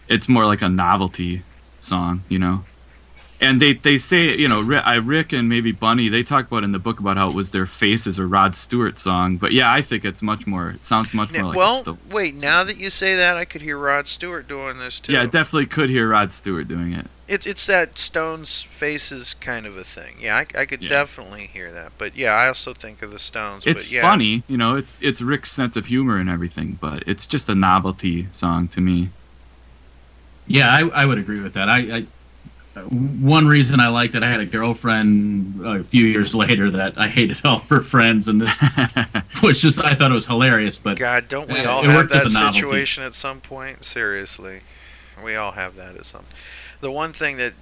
[0.08, 1.42] it's more like a novelty
[1.78, 2.64] song, you know.
[3.42, 6.62] And they, they say, you know, Rick, I, Rick and maybe Bunny, they talk about
[6.62, 9.38] in the book about how it was their Faces or Rod Stewart song.
[9.38, 10.68] But yeah, I think it's much more.
[10.70, 11.54] It sounds much more Now- like.
[11.54, 12.34] a well, Stones wait.
[12.34, 15.14] Now that you say that, I could hear Rod Stewart doing this too.
[15.14, 17.06] Yeah, I definitely could hear Rod Stewart doing it.
[17.28, 20.16] It's it's that Stones faces kind of a thing.
[20.20, 20.90] Yeah, I, I could Yeah.
[20.90, 21.92] definitely hear that.
[21.96, 23.64] But yeah, I also think of the Stones.
[23.66, 24.02] It's but yeah.
[24.02, 24.76] funny, you know.
[24.76, 28.82] It's it's Rick's sense of humor and everything, but it's just a novelty song to
[28.82, 29.08] me.
[30.46, 31.68] Yeah, I, I would agree with that.
[31.70, 32.06] I, I
[32.88, 37.08] one reason I liked that I had a girlfriend a few years later that I
[37.08, 38.54] hated all of her friends, and this
[39.42, 40.78] was just I thought it was hilarious.
[40.78, 43.84] But God, don't we uh, all have that situation at some point?
[43.84, 44.60] Seriously,
[45.24, 46.24] we all have that at some.
[46.80, 47.54] The one thing that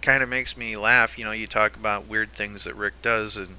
[0.00, 3.36] kind of makes me laugh, you know, you talk about weird things that Rick does,
[3.36, 3.56] and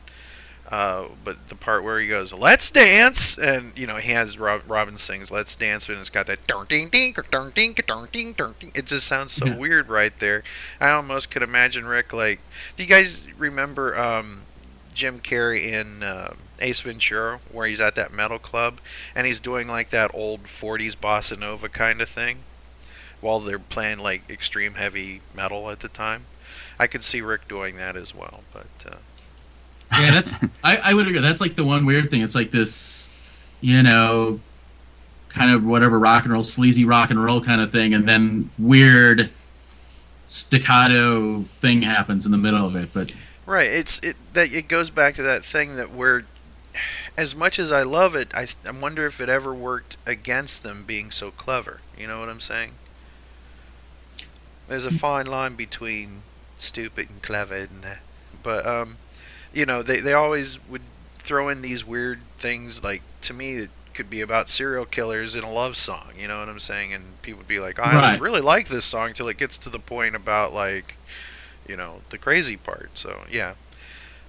[0.72, 4.64] uh, but the part where he goes, "Let's dance," and you know he has Rob,
[4.68, 8.72] Robin sings "Let's Dance," and it's got that ding ding ding ding ding ding ding.
[8.74, 9.56] It just sounds so yeah.
[9.56, 10.44] weird right there.
[10.82, 12.40] I almost could imagine Rick like.
[12.76, 14.42] Do you guys remember um,
[14.96, 18.80] Jim Carrey in uh, Ace Ventura where he's at that metal club
[19.16, 22.40] and he's doing like that old '40s bossa nova kind of thing,
[23.22, 26.26] while they're playing like extreme heavy metal at the time?
[26.80, 28.66] I could see Rick doing that as well, but.
[28.84, 28.96] Uh,
[29.92, 31.20] yeah, that's I, I would agree.
[31.20, 32.22] That's like the one weird thing.
[32.22, 33.12] It's like this,
[33.62, 34.40] you know,
[35.30, 38.50] kind of whatever rock and roll, sleazy rock and roll kind of thing, and then
[38.58, 39.30] weird
[40.26, 42.90] staccato thing happens in the middle of it.
[42.94, 43.12] But
[43.46, 43.70] Right.
[43.70, 46.24] It's it that it goes back to that thing that we're
[47.18, 50.84] as much as I love it, I I wonder if it ever worked against them
[50.86, 51.82] being so clever.
[51.98, 52.72] You know what I'm saying?
[54.68, 56.24] There's a fine line between
[56.58, 58.02] stupid and clever, isn't there?
[58.42, 58.98] But um,
[59.56, 60.84] you know, they they always would
[61.20, 65.44] throw in these weird things like to me it could be about serial killers in
[65.44, 66.10] a love song.
[66.18, 66.94] You know what I'm saying?
[66.94, 68.20] And people would be like, I Right.
[68.20, 70.98] really like this song till it gets to the point about like
[71.68, 72.92] you know the crazy part.
[72.96, 73.56] So yeah,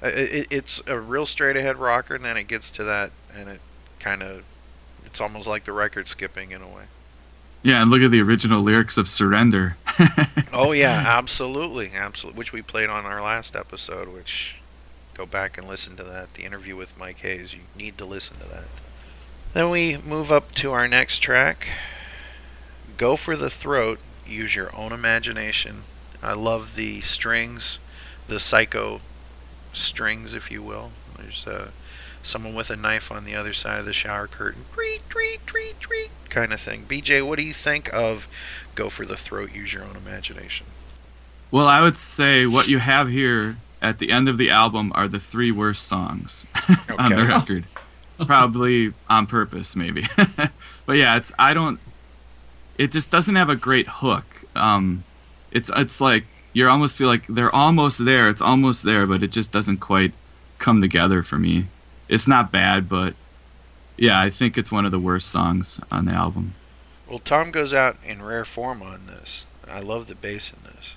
[0.02, 3.60] it, it's a real straight ahead rocker, and then it gets to that, and it
[4.00, 4.44] kind of
[5.04, 6.84] it's almost like the record skipping in a way.
[7.62, 9.76] Yeah, and look at the original lyrics of Surrender.
[10.52, 12.38] Oh yeah, absolutely, absolutely.
[12.38, 14.08] Which we played on our last episode.
[14.08, 14.56] Which
[15.16, 16.34] go back and listen to that.
[16.34, 17.54] The interview with Mike Hayes.
[17.54, 18.68] You need to listen to that.
[19.52, 21.68] Then we move up to our next track.
[22.98, 24.00] Go for the throat.
[24.26, 25.82] Use your own imagination.
[26.22, 27.78] I love the strings,
[28.26, 29.00] the psycho
[29.72, 30.90] strings, if you will.
[31.18, 31.70] There's uh,
[32.22, 34.64] someone with a knife on the other side of the shower curtain.
[34.74, 36.84] Treat, treat, treat, treat, kind of thing.
[36.86, 38.28] BJ, what do you think of
[38.74, 40.66] Go for the Throat, Use Your Own Imagination?
[41.50, 45.08] Well, I would say what you have here at the end of the album are
[45.08, 46.46] the three worst songs
[46.98, 47.64] on the record.
[48.18, 50.06] Probably on purpose, maybe.
[50.86, 51.78] but yeah, it's I don't.
[52.78, 54.44] It just doesn't have a great hook.
[54.54, 55.04] Um,
[55.50, 58.30] it's it's like you almost feel like they're almost there.
[58.30, 60.12] It's almost there, but it just doesn't quite
[60.58, 61.66] come together for me.
[62.08, 63.14] It's not bad, but
[63.98, 66.54] yeah, I think it's one of the worst songs on the album.
[67.08, 69.44] Well, Tom goes out in rare form on this.
[69.68, 70.94] I love the bass in this.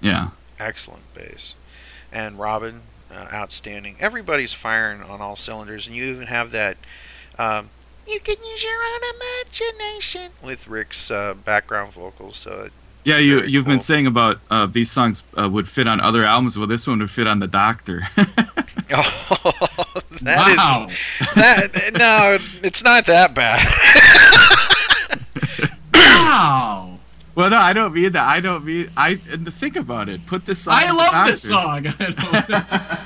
[0.00, 0.30] Yeah.
[0.58, 1.54] Excellent bass.
[2.16, 2.80] And Robin,
[3.12, 3.96] uh, outstanding.
[4.00, 6.78] Everybody's firing on all cylinders, and you even have that.
[7.38, 7.68] Um,
[8.08, 12.38] you can use your own imagination with Rick's uh, background vocals.
[12.38, 12.72] So it-
[13.04, 16.56] Yeah, you you've been saying about uh, these songs uh, would fit on other albums.
[16.56, 18.08] Well, this one would fit on the Doctor.
[18.16, 19.52] oh,
[20.22, 20.88] that is wow,
[21.34, 21.90] that.
[21.98, 23.60] No, it's not that bad.
[25.94, 26.75] wow!
[27.36, 28.26] Well, no, I don't mean that.
[28.26, 29.20] I don't mean I.
[29.30, 30.26] And think about it.
[30.26, 30.74] Put this song.
[30.74, 31.84] I love this song.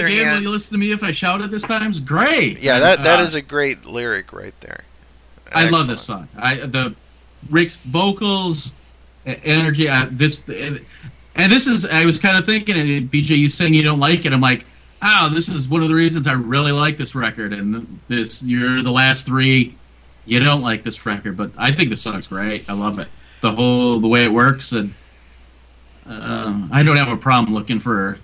[0.00, 1.90] it again, hand- will you listen to me if I shout it this time?
[1.90, 2.58] It's great.
[2.60, 4.84] Yeah, that that Uh, is a great lyric right there.
[5.52, 6.28] I love this song.
[6.36, 6.94] I the
[7.50, 8.74] Rick's vocals,
[9.24, 9.88] energy.
[9.88, 11.84] Uh, this and this is.
[11.86, 14.32] I was kind of thinking, and BJ, you saying you don't like it.
[14.32, 14.64] I'm like,
[15.02, 17.52] oh, this is one of the reasons I really like this record.
[17.52, 19.76] And this, you're the last three.
[20.24, 22.68] You don't like this record, but I think the song's great.
[22.68, 23.06] I love it.
[23.42, 24.94] The whole the way it works, and
[26.08, 28.18] uh, I don't have a problem looking for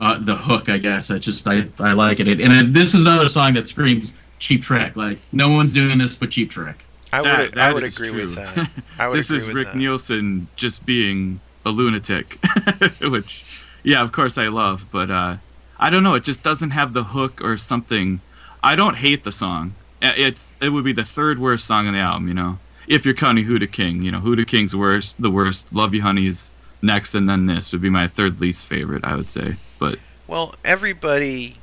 [0.00, 0.68] uh, the hook.
[0.68, 2.40] I guess I just I, I like it.
[2.40, 4.96] And this is another song that screams cheap trick.
[4.96, 6.84] Like no one's doing this but cheap trick.
[7.12, 8.20] I would That- I would is agree true.
[8.26, 8.70] with that.
[8.98, 9.76] I would this agree is with Rick that.
[9.76, 12.38] Nielsen just being a lunatic,
[13.00, 13.44] which,
[13.82, 15.36] yeah, of course I love, but uh,
[15.78, 16.14] I don't know.
[16.14, 18.20] It just doesn't have the hook or something.
[18.62, 19.74] I don't hate the song.
[20.02, 22.58] It's it would be the third worst song on the album, you know.
[22.86, 25.72] If you're counting Who D' King, you know, Who D' King's worst, the worst.
[25.72, 26.52] Love You Honey's
[26.84, 29.56] next, and then this would be my third least favorite, I would say.
[29.78, 31.58] But Well, everybody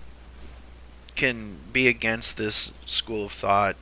[1.15, 3.75] can be against this school of thought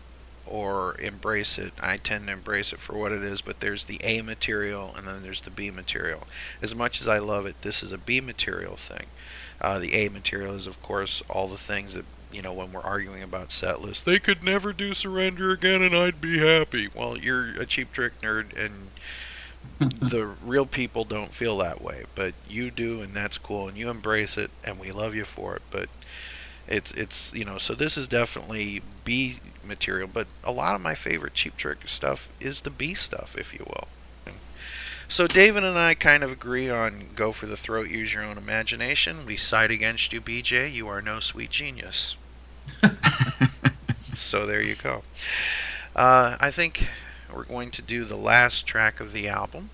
[0.45, 1.73] or embrace it.
[1.79, 5.07] I tend to embrace it for what it is, but there's the A material and
[5.07, 6.27] then there's the B material.
[6.61, 9.05] As much as I love it, this is a B material thing.
[9.61, 12.81] Uh, the A material is, of course, all the things that, you know, when we're
[12.81, 16.89] arguing about set lists, they could never do Surrender again and I'd be happy.
[16.93, 18.88] Well, you're a cheap trick nerd and
[19.79, 23.89] the real people don't feel that way, but you do, and that's cool, and you
[23.89, 25.61] embrace it, and we love you for it.
[25.71, 25.89] But
[26.67, 30.95] it's it's you know, so this is definitely B material, but a lot of my
[30.95, 33.87] favorite Cheap Trick stuff is the B stuff, if you will.
[35.11, 38.37] So David and I kind of agree on go for the throat, use your own
[38.37, 39.25] imagination.
[39.25, 40.71] We side against you, BJ.
[40.71, 42.15] You are no sweet genius.
[44.15, 45.01] so there you go.
[45.95, 46.87] Uh, I think
[47.33, 49.69] we're going to do the last track of the album,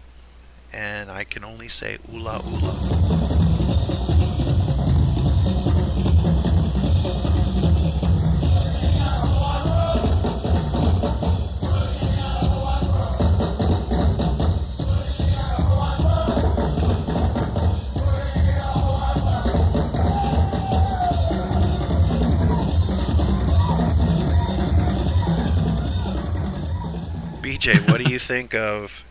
[0.71, 3.34] and I can only say oola oola.
[28.25, 29.03] Think of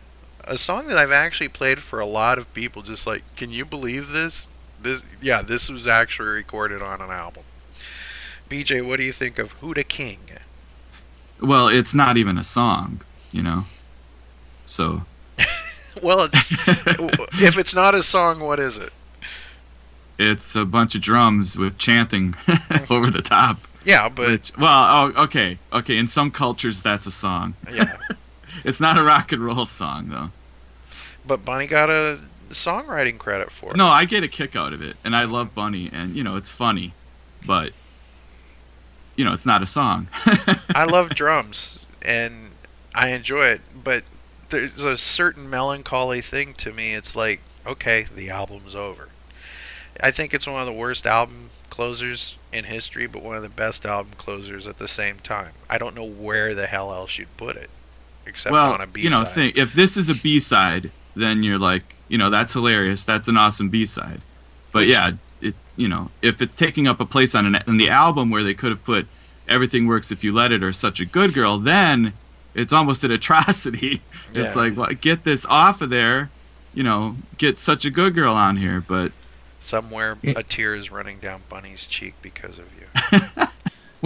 [0.43, 2.81] a song that I've actually played for a lot of people?
[2.81, 4.49] Just like, can you believe this?
[4.81, 7.43] This, yeah, this was actually recorded on an album.
[8.49, 10.19] BJ, what do you think of Who D' King?
[11.41, 13.01] Well, it's not even a song,
[13.31, 13.65] you know.
[14.65, 15.03] So
[16.01, 16.51] Well, it's,
[17.41, 18.91] if it's not a song, what is it?
[20.17, 22.35] it's a bunch of drums with chanting
[22.89, 23.59] over the top.
[23.83, 25.97] Yeah, but Which, well, oh, okay, okay.
[25.97, 27.53] In some cultures, that's a song.
[27.71, 27.97] yeah,
[28.65, 30.31] It's not a rock and roll song, though.
[31.25, 32.19] but Bunny got a
[32.49, 33.77] songwriting credit for it.
[33.77, 36.35] No, I get a kick out of it, and I love Bunny, and you know
[36.35, 36.93] it's funny,
[37.45, 37.71] but
[39.15, 40.07] you know it's not a song.
[40.75, 42.51] I love drums and
[42.93, 44.03] I enjoy it, but
[44.49, 46.93] there's a certain melancholy thing to me.
[46.93, 49.09] It's like, okay, the album's over.
[50.01, 53.49] I think it's one of the worst album closers in history, but one of the
[53.49, 55.51] best album closers at the same time.
[55.69, 57.69] I don't know where the hell else you'd put it,
[58.25, 61.43] except well, on a B you know, think if this is a B side, then
[61.43, 63.05] you're like, you know, that's hilarious.
[63.05, 64.21] That's an awesome B side.
[64.71, 65.11] But yeah,
[65.41, 68.43] it, you know, if it's taking up a place on an on the album where
[68.43, 69.07] they could have put
[69.47, 72.13] "Everything Works If You Let It" or "Such a Good Girl," then
[72.53, 74.01] it's almost an atrocity.
[74.33, 76.29] It's like, well, get this off of there.
[76.73, 79.11] You know, get "Such a Good Girl" on here, but
[79.65, 83.47] Somewhere a tear is running down Bunny's cheek because of you.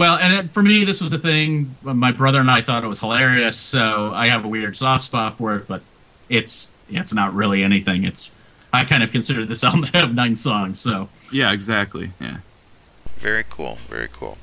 [0.00, 1.76] Well, and it, for me, this was a thing.
[1.82, 5.36] My brother and I thought it was hilarious, so I have a weird soft spot
[5.36, 5.68] for it.
[5.68, 5.82] But
[6.30, 8.04] it's it's not really anything.
[8.04, 8.32] It's
[8.72, 10.80] I kind of consider this album to have nine songs.
[10.80, 12.12] So yeah, exactly.
[12.18, 12.38] Yeah.
[13.16, 13.76] Very cool.
[13.90, 14.38] Very cool.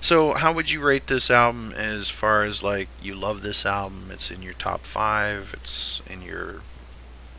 [0.00, 4.08] So, how would you rate this album as far as like you love this album?
[4.12, 5.52] It's in your top five.
[5.54, 6.60] It's in your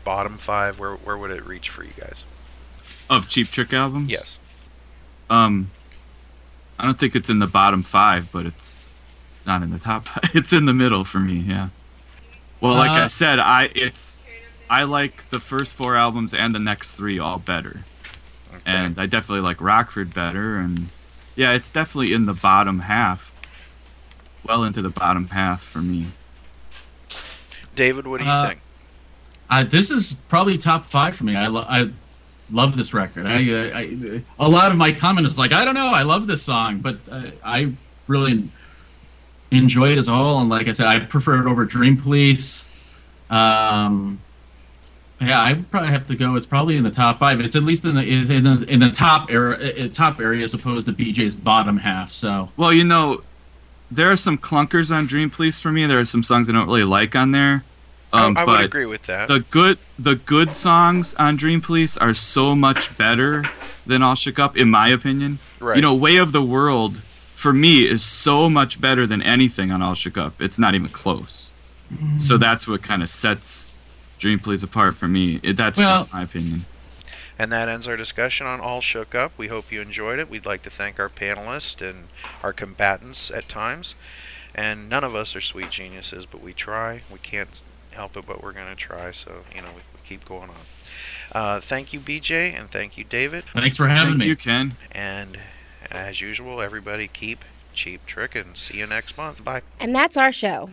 [0.04, 0.78] bottom five.
[0.78, 2.24] Where where would it reach for you guys?
[3.08, 4.10] Of Cheap Trick albums.
[4.10, 4.36] Yes.
[5.30, 5.70] Um,
[6.78, 8.92] I don't think it's in the bottom five, but it's
[9.46, 10.08] not in the top.
[10.34, 11.34] It's in the middle for me.
[11.34, 11.68] Yeah.
[12.60, 14.26] Well, like I Uh, said, I it's
[14.70, 17.84] I like the first four albums and the next three all better,
[18.54, 18.62] Okay.
[18.66, 20.88] and I definitely like Rockford better, and
[21.36, 23.34] yeah, it's definitely in the bottom half,
[24.44, 26.06] well into the bottom half for me.
[27.76, 28.60] David, what do you Uh, think?
[29.50, 31.36] I, this is probably top five for me.
[31.36, 31.90] I, lo- I
[32.50, 33.26] love this record.
[33.26, 35.92] I, uh, I a lot of my comment is like I don't know.
[35.92, 37.72] I love this song, but uh, I
[38.06, 38.48] really
[39.50, 40.40] enjoy it as a whole.
[40.40, 42.70] And like I said, I prefer it over Dream Police.
[43.30, 44.20] Um,
[45.20, 46.34] yeah, I probably have to go.
[46.34, 47.40] It's probably in the top five.
[47.40, 50.86] It's at least in the in the in the top area, top area as opposed
[50.86, 52.12] to BJ's bottom half.
[52.12, 53.22] So Well, you know,
[53.90, 55.86] there are some clunkers on Dream Police for me.
[55.86, 57.64] There are some songs I don't really like on there.
[58.14, 59.28] Um, I, I but would agree with that.
[59.28, 63.44] the good the good songs on Dream Police are so much better
[63.86, 65.38] than All Shook Up, in my opinion.
[65.60, 65.76] right.
[65.76, 67.02] You know, Way of the World
[67.34, 70.40] for me is so much better than anything on All Shook Up.
[70.40, 71.52] It's not even close.
[72.18, 73.82] So that's what kind of sets
[74.18, 75.38] Dream Police apart for me.
[75.42, 76.64] It, that's Well- just my opinion.
[77.38, 79.32] And that ends our discussion on All Shook Up.
[79.36, 80.30] We hope you enjoyed it.
[80.30, 82.06] We'd like to thank our panelists and
[82.44, 83.96] our combatants at times.
[84.54, 87.02] And none of us are sweet geniuses, but we try.
[87.12, 87.60] We can't
[87.94, 89.10] help it, but we're going to try.
[89.12, 90.56] So, you know, we, we keep going on.
[91.32, 93.44] Uh, thank you, BJ, and thank you, David.
[93.54, 94.26] thanks for having Thank me.
[94.26, 94.76] you, Ken.
[94.92, 95.38] And
[95.90, 99.44] as usual, everybody keep cheap trick and see you next month.
[99.44, 99.62] Bye.
[99.80, 100.70] And that's our show.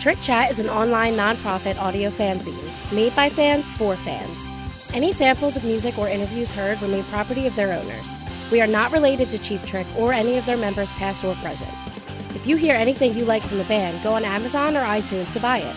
[0.00, 4.52] Trick Chat is an online nonprofit audio fanzine made by fans for fans.
[4.92, 8.20] Any samples of music or interviews heard remain property of their owners.
[8.52, 11.70] We are not related to Cheap Trick or any of their members, past or present.
[12.36, 15.40] If you hear anything you like from the band, go on Amazon or iTunes to
[15.40, 15.74] buy it.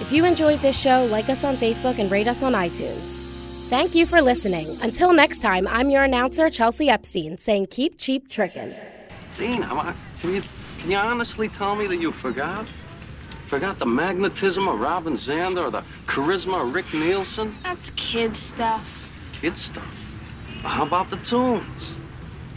[0.00, 3.20] If you enjoyed this show, like us on Facebook and rate us on iTunes.
[3.68, 4.66] Thank you for listening.
[4.82, 8.74] Until next time, I'm your announcer, Chelsea Epstein, saying keep cheap trickin'.
[9.38, 10.42] Dean, I- can you
[10.80, 12.66] can you honestly tell me that you forgot?
[13.46, 17.54] Forgot the magnetism of Robin Zander or the charisma of Rick Nielsen?
[17.62, 19.02] That's kid stuff.
[19.40, 20.16] Kid stuff.
[20.62, 21.96] How about the tunes?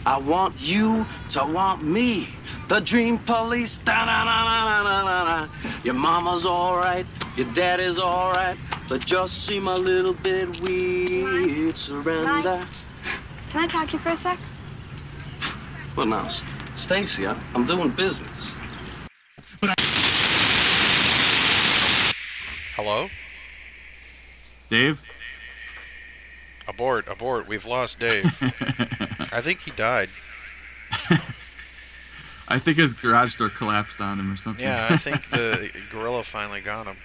[0.06, 2.28] I want you to want me.
[2.68, 3.78] The dream police.
[3.78, 5.48] Da-na-na-na-na-na-na.
[5.84, 8.56] Your mama's alright, your daddy's alright,
[8.88, 11.76] but just seem a little bit weird.
[11.76, 12.66] Surrender.
[13.50, 14.38] Can I talk to you for a sec?
[15.96, 18.54] Well, now, St- Stacy, I- I'm doing business.
[22.74, 23.08] Hello?
[24.70, 25.02] Dave?
[26.66, 27.46] Abort, abort.
[27.46, 28.24] We've lost Dave.
[29.32, 30.08] I think he died.
[32.48, 34.64] I think his garage door collapsed on him or something.
[34.64, 36.96] Yeah, I think the gorilla finally got him.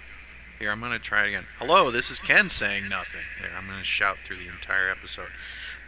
[0.60, 1.46] Here, I'm going to try it again.
[1.58, 3.22] Hello, this is Ken saying nothing.
[3.42, 5.30] There, I'm going to shout through the entire episode.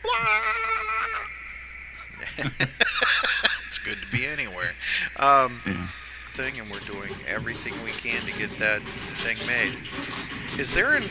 [3.67, 4.73] it's good to be anywhere.
[5.17, 5.87] Um, Yeah.
[6.33, 9.73] thing, and we're doing everything we can to get that thing made.
[10.59, 11.03] Is there an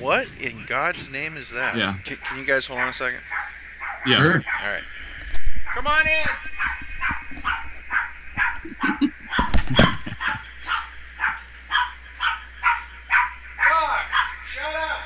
[0.00, 1.76] what in God's name is that?
[1.76, 1.96] Yeah.
[2.04, 3.20] Can, can you guys hold on a second?
[4.06, 4.16] Yeah.
[4.16, 4.34] Sure.
[4.62, 4.82] All right.
[5.78, 6.26] Come on in.
[13.62, 14.00] Dog,
[14.44, 14.98] shut up.